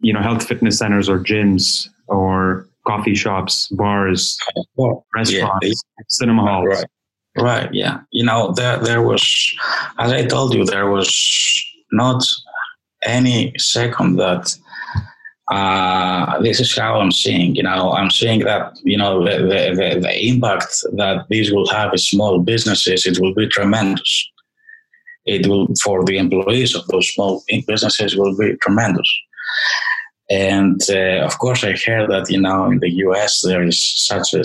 you 0.01 0.13
know, 0.13 0.21
health 0.21 0.47
fitness 0.47 0.77
centers 0.77 1.09
or 1.09 1.17
gyms 1.17 1.89
or 2.07 2.67
coffee 2.85 3.15
shops, 3.15 3.67
bars, 3.69 4.37
restaurants, 5.15 5.63
yeah, 5.67 6.05
cinema 6.07 6.41
halls. 6.41 6.67
Right. 6.67 6.85
Right. 7.37 7.73
Yeah. 7.73 8.01
You 8.11 8.25
know, 8.25 8.51
there 8.51 8.77
there 8.79 9.01
was, 9.01 9.23
as 9.99 10.11
I 10.11 10.25
told 10.25 10.53
you, 10.53 10.65
there 10.65 10.89
was 10.89 11.09
not 11.91 12.23
any 13.03 13.53
second 13.57 14.17
that 14.17 14.53
uh, 15.49 16.41
this 16.41 16.59
is 16.59 16.75
how 16.75 16.99
I'm 16.99 17.11
seeing. 17.11 17.55
You 17.55 17.63
know, 17.63 17.93
I'm 17.93 18.09
seeing 18.09 18.41
that 18.41 18.77
you 18.83 18.97
know 18.97 19.23
the, 19.23 19.37
the, 19.43 19.75
the, 19.75 19.99
the 20.01 20.27
impact 20.27 20.83
that 20.97 21.25
this 21.29 21.51
will 21.51 21.69
have 21.69 21.93
in 21.93 21.99
small 21.99 22.39
businesses. 22.39 23.05
It 23.05 23.19
will 23.19 23.33
be 23.33 23.47
tremendous 23.47 24.31
it 25.25 25.47
will 25.47 25.67
for 25.83 26.03
the 26.05 26.17
employees 26.17 26.75
of 26.75 26.87
those 26.87 27.09
small 27.13 27.43
businesses 27.67 28.15
will 28.15 28.35
be 28.37 28.55
tremendous. 28.57 29.09
And 30.31 30.81
uh, 30.89 31.25
of 31.25 31.37
course, 31.39 31.63
I 31.63 31.73
heard 31.73 32.09
that 32.09 32.29
you 32.29 32.39
know 32.39 32.65
in 32.71 32.79
the 32.79 32.91
U.S. 33.05 33.41
there 33.43 33.63
is 33.63 33.93
such 33.97 34.33
a 34.33 34.43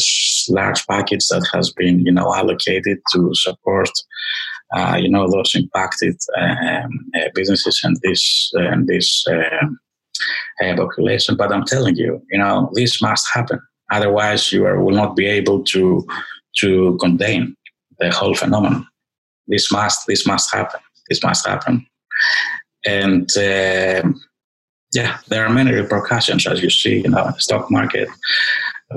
large 0.48 0.86
package 0.86 1.26
that 1.28 1.48
has 1.54 1.72
been 1.72 2.00
you 2.00 2.12
know 2.12 2.34
allocated 2.34 2.98
to 3.12 3.30
support 3.34 3.90
uh, 4.74 4.98
you 5.00 5.08
know 5.08 5.30
those 5.30 5.54
impacted 5.54 6.16
um, 6.36 6.90
uh, 7.14 7.28
businesses 7.34 7.80
and 7.84 7.96
this 8.02 8.50
and 8.54 8.88
this 8.88 9.24
um, 9.30 9.78
uh, 10.62 10.74
population. 10.76 11.36
But 11.36 11.52
I'm 11.52 11.64
telling 11.64 11.96
you, 11.96 12.20
you 12.30 12.38
know, 12.38 12.70
this 12.74 13.00
must 13.00 13.28
happen. 13.32 13.60
Otherwise, 13.92 14.50
you 14.52 14.66
are, 14.66 14.82
will 14.82 14.94
not 14.94 15.14
be 15.14 15.26
able 15.26 15.62
to 15.64 16.04
to 16.56 16.96
contain 17.00 17.54
the 18.00 18.10
whole 18.10 18.34
phenomenon 18.34 18.86
this 19.48 19.70
must 19.72 20.06
this 20.06 20.26
must 20.26 20.52
happen 20.54 20.80
this 21.08 21.22
must 21.22 21.46
happen 21.46 21.86
and 22.84 23.36
uh, 23.36 24.02
yeah 24.96 25.18
there 25.28 25.44
are 25.46 25.52
many 25.60 25.72
repercussions 25.82 26.46
as 26.46 26.58
you 26.64 26.70
see 26.70 26.96
you 27.04 27.10
know 27.14 27.24
in 27.28 27.32
the 27.36 27.44
stock 27.46 27.70
market 27.70 28.08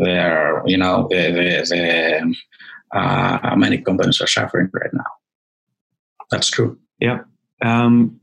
there 0.06 0.32
are 0.38 0.64
you 0.72 0.78
know 0.78 1.08
the, 1.12 1.22
the, 1.38 1.48
the 1.72 2.98
uh, 2.98 3.56
many 3.56 3.78
companies 3.78 4.20
are 4.22 4.32
suffering 4.38 4.70
right 4.74 4.94
now 4.94 5.12
that's 6.32 6.50
true 6.50 6.72
yeah 7.00 7.20
um, 7.62 8.20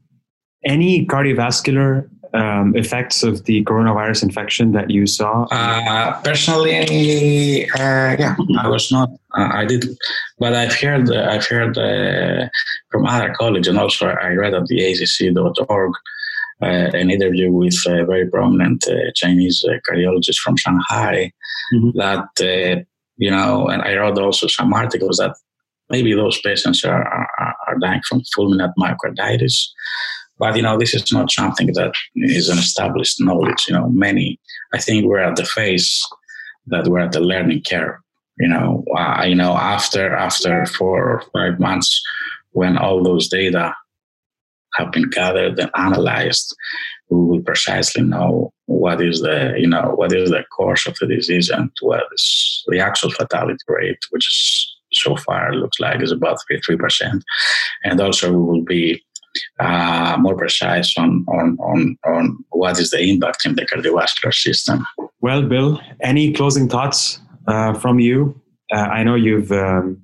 any 0.64 1.06
cardiovascular 1.06 2.08
um, 2.34 2.76
effects 2.76 3.22
of 3.22 3.44
the 3.44 3.64
coronavirus 3.64 4.24
infection 4.24 4.72
that 4.72 4.90
you 4.90 5.06
saw? 5.06 5.46
Uh, 5.50 6.20
personally, 6.22 7.70
uh, 7.70 8.16
yeah, 8.18 8.36
I 8.58 8.68
was 8.68 8.90
not. 8.92 9.10
Uh, 9.36 9.48
I 9.52 9.64
did, 9.64 9.86
but 10.38 10.52
I've 10.52 10.74
heard. 10.74 11.10
Uh, 11.10 11.28
I've 11.30 11.46
heard 11.46 11.78
uh, 11.78 12.48
from 12.90 13.06
other 13.06 13.34
colleagues, 13.38 13.68
and 13.68 13.78
also 13.78 14.08
I 14.08 14.32
read 14.32 14.54
at 14.54 14.66
the 14.66 14.78
ACC.org 14.84 15.92
an 16.60 17.10
interview 17.10 17.52
with 17.52 17.76
a 17.86 18.04
very 18.04 18.28
prominent 18.28 18.84
Chinese 19.14 19.64
cardiologist 19.88 20.38
from 20.38 20.56
Shanghai. 20.56 21.32
Mm-hmm. 21.74 21.98
That 21.98 22.86
you 23.18 23.30
know, 23.30 23.68
and 23.68 23.82
I 23.82 23.96
wrote 23.96 24.18
also 24.18 24.46
some 24.46 24.72
articles 24.72 25.16
that 25.18 25.34
maybe 25.88 26.14
those 26.14 26.40
patients 26.40 26.84
are, 26.84 27.02
are, 27.02 27.56
are 27.66 27.78
dying 27.78 28.02
from 28.08 28.22
fulminant 28.36 28.72
myocarditis 28.78 29.68
but 30.38 30.56
you 30.56 30.62
know, 30.62 30.78
this 30.78 30.94
is 30.94 31.12
not 31.12 31.30
something 31.30 31.68
that 31.74 31.94
is 32.16 32.48
an 32.48 32.58
established 32.58 33.20
knowledge. 33.20 33.66
You 33.68 33.74
know, 33.74 33.88
many. 33.88 34.38
I 34.74 34.78
think 34.78 35.06
we're 35.06 35.18
at 35.18 35.36
the 35.36 35.44
phase 35.44 36.02
that 36.66 36.88
we're 36.88 37.00
at 37.00 37.12
the 37.12 37.20
learning 37.20 37.62
curve. 37.68 37.96
You 38.38 38.48
know, 38.48 38.84
uh, 38.96 39.24
you 39.26 39.34
know, 39.34 39.56
after 39.56 40.14
after 40.14 40.66
four 40.66 41.10
or 41.10 41.22
five 41.32 41.58
months, 41.58 42.02
when 42.52 42.76
all 42.76 43.02
those 43.02 43.28
data 43.28 43.74
have 44.76 44.92
been 44.92 45.08
gathered 45.10 45.58
and 45.58 45.70
analyzed, 45.76 46.54
we 47.10 47.18
will 47.18 47.42
precisely 47.42 48.02
know 48.02 48.52
what 48.66 49.00
is 49.00 49.20
the 49.20 49.54
you 49.56 49.68
know 49.68 49.92
what 49.94 50.12
is 50.12 50.30
the 50.30 50.44
course 50.56 50.86
of 50.86 50.96
the 51.00 51.06
disease 51.06 51.48
and 51.50 51.70
what 51.80 52.04
is 52.12 52.64
the 52.68 52.80
actual 52.80 53.10
fatality 53.10 53.64
rate, 53.68 53.98
which 54.10 54.72
so 54.92 55.16
far 55.16 55.54
looks 55.54 55.78
like 55.80 56.02
is 56.02 56.12
about 56.12 56.38
three 56.64 56.76
percent, 56.76 57.24
and 57.84 58.00
also 58.00 58.30
we 58.30 58.42
will 58.42 58.64
be 58.64 59.02
uh, 59.60 60.16
more 60.18 60.36
precise 60.36 60.96
on, 60.96 61.24
on, 61.28 61.56
on, 61.60 61.96
on 62.06 62.38
what 62.50 62.78
is 62.78 62.90
the 62.90 63.00
impact 63.00 63.44
in 63.44 63.54
the 63.54 63.66
cardiovascular 63.66 64.32
system. 64.32 64.86
Well, 65.20 65.42
Bill, 65.42 65.80
any 66.02 66.32
closing 66.32 66.68
thoughts 66.68 67.20
uh, 67.46 67.74
from 67.74 67.98
you? 68.00 68.40
Uh, 68.72 68.76
I 68.78 69.04
know 69.04 69.14
you've 69.14 69.52
um, 69.52 70.00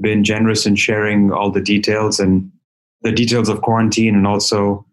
been 0.00 0.24
generous 0.24 0.66
in 0.66 0.76
sharing 0.76 1.32
all 1.32 1.50
the 1.50 1.60
details 1.60 2.20
and 2.20 2.50
the 3.02 3.12
details 3.12 3.48
of 3.48 3.62
quarantine 3.62 4.14
and 4.14 4.26
also, 4.26 4.84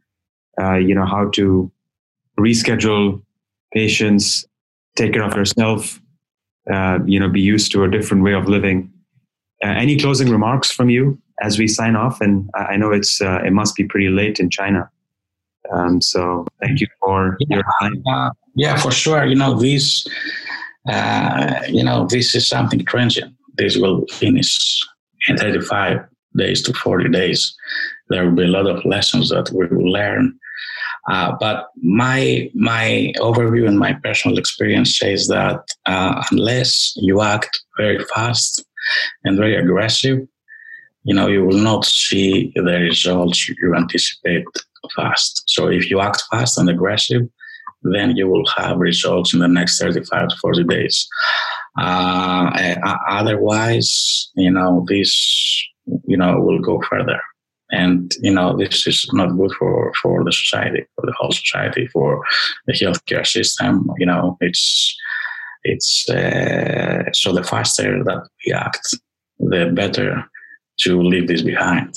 uh, 0.62 0.76
you 0.76 0.96
know, 0.96 1.06
how 1.06 1.30
to 1.32 1.72
reschedule 2.40 3.22
patients, 3.74 4.46
take 4.96 5.14
care 5.14 5.24
of 5.24 5.36
yourself, 5.36 6.02
uh, 6.72 7.00
you 7.06 7.20
know, 7.20 7.30
be 7.30 7.42
used 7.42 7.72
to 7.72 7.84
a 7.84 7.90
different 7.90 8.24
way 8.24 8.34
of 8.34 8.48
living. 8.48 8.92
Uh, 9.64 9.70
any 9.70 10.00
closing 10.00 10.30
remarks 10.30 10.72
from 10.72 10.90
you? 10.90 11.20
as 11.42 11.58
we 11.58 11.68
sign 11.68 11.96
off. 11.96 12.22
And 12.22 12.50
I 12.56 12.76
know 12.78 12.92
it's 12.92 13.22
uh, 13.22 13.42
it 13.46 13.52
must 13.52 13.76
be 13.76 13.86
pretty 13.86 14.10
late 14.10 14.40
in 14.40 14.50
China. 14.50 14.90
Um, 15.72 16.02
so 16.02 16.46
thank 16.62 16.80
you 16.80 16.88
for 17.00 17.38
yeah, 17.42 17.58
your 17.58 17.64
time. 17.80 18.04
Uh, 18.08 18.30
yeah, 18.56 18.76
for 18.78 18.92
sure. 18.92 19.26
You 19.26 19.36
know 19.36 19.60
this. 19.60 20.08
Uh, 20.88 21.62
you 21.68 21.84
know 21.84 22.08
this 22.08 22.36
is 22.36 22.48
something 22.48 22.84
transient. 22.86 23.34
This 23.58 23.78
will 23.78 24.06
finish 24.08 24.58
in 25.28 25.38
35 25.38 26.00
days 26.38 26.62
to 26.64 26.74
40 26.74 27.10
days. 27.10 27.56
There 28.10 28.26
will 28.26 28.36
be 28.36 28.44
a 28.44 28.48
lot 28.48 28.68
of 28.68 28.84
lessons 28.86 29.30
that 29.30 29.52
we 29.52 29.68
will 29.68 29.92
learn. 29.92 30.40
Uh, 31.10 31.36
but 31.40 31.68
my 31.82 32.50
my 32.54 33.12
overview 33.18 33.68
and 33.68 33.80
my 33.80 33.94
personal 34.04 34.38
experience 34.38 34.98
says 34.98 35.28
that 35.28 35.62
uh, 35.86 36.24
unless 36.32 36.94
you 36.98 37.22
act 37.22 37.60
very 37.78 38.04
fast 38.14 38.64
and 39.24 39.38
very 39.38 39.56
aggressive, 39.56 40.20
you 41.04 41.16
know, 41.16 41.28
you 41.28 41.46
will 41.46 41.58
not 41.58 41.86
see 41.86 42.52
the 42.56 42.80
results 42.90 43.48
you 43.48 43.76
anticipate 43.76 44.46
fast. 44.96 45.44
So 45.48 45.68
if 45.68 45.90
you 45.90 46.00
act 46.00 46.24
fast 46.32 46.58
and 46.58 46.70
aggressive, 46.70 47.24
then 47.84 48.16
you 48.16 48.28
will 48.28 48.46
have 48.58 48.78
results 48.78 49.34
in 49.34 49.40
the 49.40 49.48
next 49.48 49.80
35 49.80 50.30
to 50.30 50.36
40 50.42 50.64
days. 50.66 51.08
Uh, 51.78 52.76
otherwise, 53.10 54.30
you 54.36 54.52
know, 54.52 54.86
this, 54.88 55.66
you 56.06 56.18
know, 56.18 56.40
will 56.40 56.60
go 56.60 56.82
further 56.90 57.20
and 57.72 58.14
you 58.22 58.34
know 58.34 58.58
this 58.58 58.88
is 58.88 59.08
not 59.14 59.38
good 59.38 59.52
for 59.60 59.94
for 60.02 60.24
the 60.24 60.32
society 60.32 60.86
for 60.96 61.06
the 61.06 61.14
whole 61.18 61.32
society 61.32 61.88
for 61.88 62.24
the 62.68 62.74
healthcare 62.74 63.26
system 63.26 63.92
you 63.98 64.06
know 64.06 64.38
it's 64.42 64.98
it's 65.64 66.10
uh, 66.10 67.04
so 67.14 67.34
the 67.34 67.44
faster 67.44 68.04
that 68.04 68.28
we 68.46 68.54
act 68.54 68.96
the 69.40 69.72
better 69.74 70.24
to 70.80 71.02
leave 71.02 71.28
this 71.28 71.42
behind. 71.42 71.94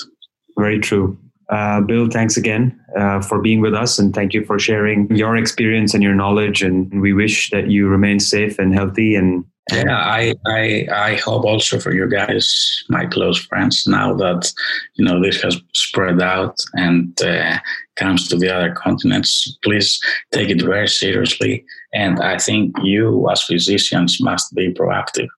Very 0.59 0.79
true. 0.79 1.19
Uh, 1.49 1.83
bill 1.83 2.09
thanks 2.09 2.37
again 2.37 2.79
uh, 2.99 3.21
for 3.21 3.43
being 3.43 3.61
with 3.61 3.75
us 3.75 3.99
and 3.99 4.15
thank 4.15 4.33
you 4.33 4.43
for 4.45 4.59
sharing 4.59 5.15
your 5.15 5.37
experience 5.37 5.93
and 5.93 6.03
your 6.03 6.15
knowledge 6.15 6.63
and 6.63 7.03
we 7.03 7.13
wish 7.13 7.51
that 7.51 7.69
you 7.69 7.89
remain 7.89 8.19
safe 8.19 8.59
and 8.59 8.73
healthy 8.73 9.15
and 9.15 9.45
yeah 9.71 9.97
I, 9.97 10.35
I 10.47 10.87
i 10.93 11.15
hope 11.17 11.45
also 11.45 11.79
for 11.79 11.95
you 11.95 12.09
guys 12.09 12.85
my 12.89 13.07
close 13.07 13.39
friends 13.39 13.87
now 13.87 14.15
that 14.15 14.53
you 14.95 15.05
know 15.05 15.23
this 15.23 15.41
has 15.43 15.61
spread 15.73 16.21
out 16.21 16.57
and 16.75 17.21
uh, 17.23 17.59
comes 17.97 18.27
to 18.29 18.37
the 18.37 18.55
other 18.55 18.73
continents. 18.73 19.59
Please 19.63 20.01
take 20.33 20.49
it 20.49 20.63
very 20.63 20.89
seriously. 20.89 21.65
And 21.93 22.21
i 22.21 22.39
think 22.39 22.75
you 22.83 23.29
as 23.31 23.43
physicians 23.43 24.21
must 24.21 24.55
be 24.55 24.73
proactive. 24.73 25.29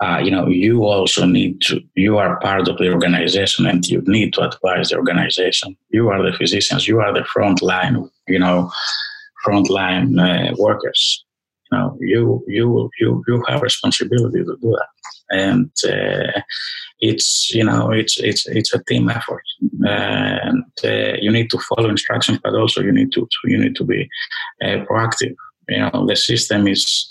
Uh, 0.00 0.20
you 0.22 0.30
know 0.30 0.46
you 0.48 0.84
also 0.84 1.24
need 1.24 1.60
to 1.62 1.80
you 1.94 2.18
are 2.18 2.40
part 2.40 2.68
of 2.68 2.76
the 2.76 2.92
organization 2.92 3.66
and 3.66 3.86
you 3.86 4.02
need 4.06 4.34
to 4.34 4.42
advise 4.42 4.90
the 4.90 4.96
organization. 4.96 5.76
You 5.90 6.10
are 6.10 6.22
the 6.22 6.36
physicians. 6.36 6.86
You 6.86 7.00
are 7.00 7.12
the 7.14 7.24
front 7.24 7.62
line 7.62 8.10
you 8.28 8.38
know 8.38 8.70
front 9.44 9.70
line 9.70 10.18
uh, 10.18 10.52
workers 10.58 11.25
you 11.70 11.78
know, 11.78 11.96
you 12.00 12.44
you 12.46 12.90
you 13.00 13.24
you 13.26 13.44
have 13.48 13.62
responsibility 13.62 14.38
to 14.38 14.56
do 14.60 14.76
that, 14.78 14.88
and 15.30 15.70
uh, 15.88 16.40
it's 17.00 17.50
you 17.54 17.64
know 17.64 17.90
it's 17.90 18.18
it's 18.18 18.46
it's 18.46 18.74
a 18.74 18.82
team 18.84 19.08
effort, 19.08 19.42
and 19.82 20.64
uh, 20.84 21.16
you 21.20 21.30
need 21.30 21.50
to 21.50 21.58
follow 21.58 21.88
instructions, 21.88 22.38
but 22.42 22.54
also 22.54 22.80
you 22.80 22.92
need 22.92 23.12
to 23.12 23.26
you 23.44 23.58
need 23.58 23.76
to 23.76 23.84
be 23.84 24.08
uh, 24.62 24.84
proactive. 24.88 25.34
You 25.68 25.80
know, 25.80 26.06
the 26.06 26.16
system 26.16 26.66
is 26.68 27.08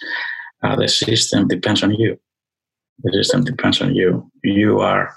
uh, 0.63 0.75
the 0.75 0.87
system 0.87 1.47
depends 1.47 1.83
on 1.83 1.93
you. 1.93 2.17
The 3.03 3.11
system 3.11 3.43
depends 3.43 3.81
on 3.81 3.93
you. 3.93 4.31
You 4.43 4.79
are 4.79 5.13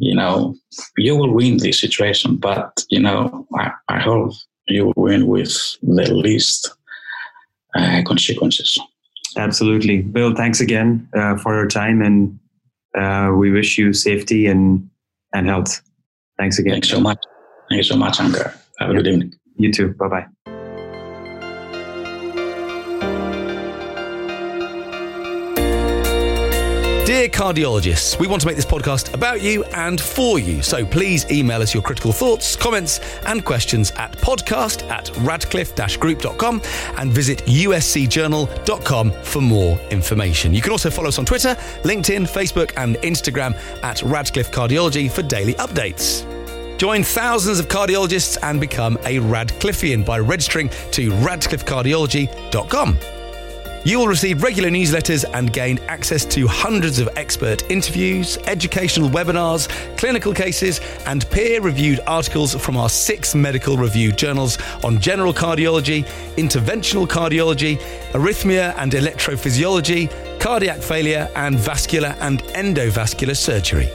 you 0.00 0.14
know, 0.14 0.54
you 0.96 1.14
will 1.14 1.32
win 1.32 1.58
this 1.58 1.80
situation, 1.80 2.36
but 2.36 2.84
you 2.88 3.00
know, 3.00 3.46
I, 3.58 3.70
I 3.88 3.98
hope 4.00 4.32
you 4.66 4.92
win 4.96 5.26
with 5.26 5.54
the 5.82 6.12
least 6.14 6.74
uh, 7.74 8.02
consequences. 8.06 8.78
Absolutely. 9.36 10.02
Bill, 10.02 10.34
thanks 10.34 10.60
again 10.60 11.08
uh, 11.16 11.36
for 11.36 11.54
your 11.54 11.68
time 11.68 12.02
and 12.02 12.38
uh, 12.96 13.32
we 13.36 13.50
wish 13.50 13.78
you 13.78 13.92
safety 13.92 14.46
and, 14.46 14.88
and 15.32 15.48
health. 15.48 15.80
Thanks 16.38 16.58
again. 16.58 16.72
Thanks 16.72 16.88
so 16.88 17.00
much. 17.00 17.18
Thank 17.68 17.78
you 17.78 17.84
so 17.84 17.96
much, 17.96 18.18
Ankur. 18.18 18.52
Have 18.78 18.90
a 18.90 18.94
good 18.94 19.06
evening. 19.06 19.34
You 19.56 19.72
too. 19.72 19.94
Bye 19.94 20.08
bye. 20.08 20.26
Dear 27.10 27.28
cardiologists, 27.28 28.20
we 28.20 28.28
want 28.28 28.40
to 28.42 28.46
make 28.46 28.54
this 28.54 28.64
podcast 28.64 29.12
about 29.14 29.42
you 29.42 29.64
and 29.74 30.00
for 30.00 30.38
you. 30.38 30.62
So 30.62 30.86
please 30.86 31.28
email 31.28 31.60
us 31.60 31.74
your 31.74 31.82
critical 31.82 32.12
thoughts, 32.12 32.54
comments, 32.54 33.00
and 33.26 33.44
questions 33.44 33.90
at 33.96 34.12
podcast 34.12 34.88
at 34.88 35.10
radcliffe 35.24 35.74
group.com 35.98 36.62
and 36.98 37.10
visit 37.10 37.40
uscjournal.com 37.46 39.10
for 39.24 39.42
more 39.42 39.76
information. 39.90 40.54
You 40.54 40.62
can 40.62 40.70
also 40.70 40.88
follow 40.88 41.08
us 41.08 41.18
on 41.18 41.24
Twitter, 41.24 41.56
LinkedIn, 41.82 42.28
Facebook, 42.28 42.72
and 42.76 42.94
Instagram 42.98 43.56
at 43.82 44.04
Radcliffe 44.04 44.52
Cardiology 44.52 45.10
for 45.10 45.22
daily 45.22 45.54
updates. 45.54 46.24
Join 46.78 47.02
thousands 47.02 47.58
of 47.58 47.66
cardiologists 47.66 48.38
and 48.44 48.60
become 48.60 48.96
a 48.98 49.18
Radcliffean 49.18 50.04
by 50.04 50.20
registering 50.20 50.68
to 50.92 51.10
radcliffecardiology.com. 51.10 53.19
You 53.82 53.98
will 53.98 54.08
receive 54.08 54.42
regular 54.42 54.68
newsletters 54.68 55.24
and 55.32 55.50
gain 55.50 55.78
access 55.88 56.26
to 56.26 56.46
hundreds 56.46 56.98
of 56.98 57.08
expert 57.16 57.68
interviews, 57.70 58.36
educational 58.46 59.08
webinars, 59.08 59.68
clinical 59.96 60.34
cases, 60.34 60.80
and 61.06 61.28
peer 61.30 61.62
reviewed 61.62 62.00
articles 62.06 62.54
from 62.54 62.76
our 62.76 62.90
six 62.90 63.34
medical 63.34 63.78
review 63.78 64.12
journals 64.12 64.58
on 64.84 65.00
general 65.00 65.32
cardiology, 65.32 66.04
interventional 66.36 67.06
cardiology, 67.06 67.78
arrhythmia 68.12 68.74
and 68.76 68.92
electrophysiology, 68.92 70.10
cardiac 70.40 70.82
failure, 70.82 71.30
and 71.36 71.58
vascular 71.58 72.14
and 72.20 72.42
endovascular 72.54 73.36
surgery. 73.36 73.88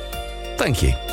Thank 0.58 0.82
you. 0.82 1.05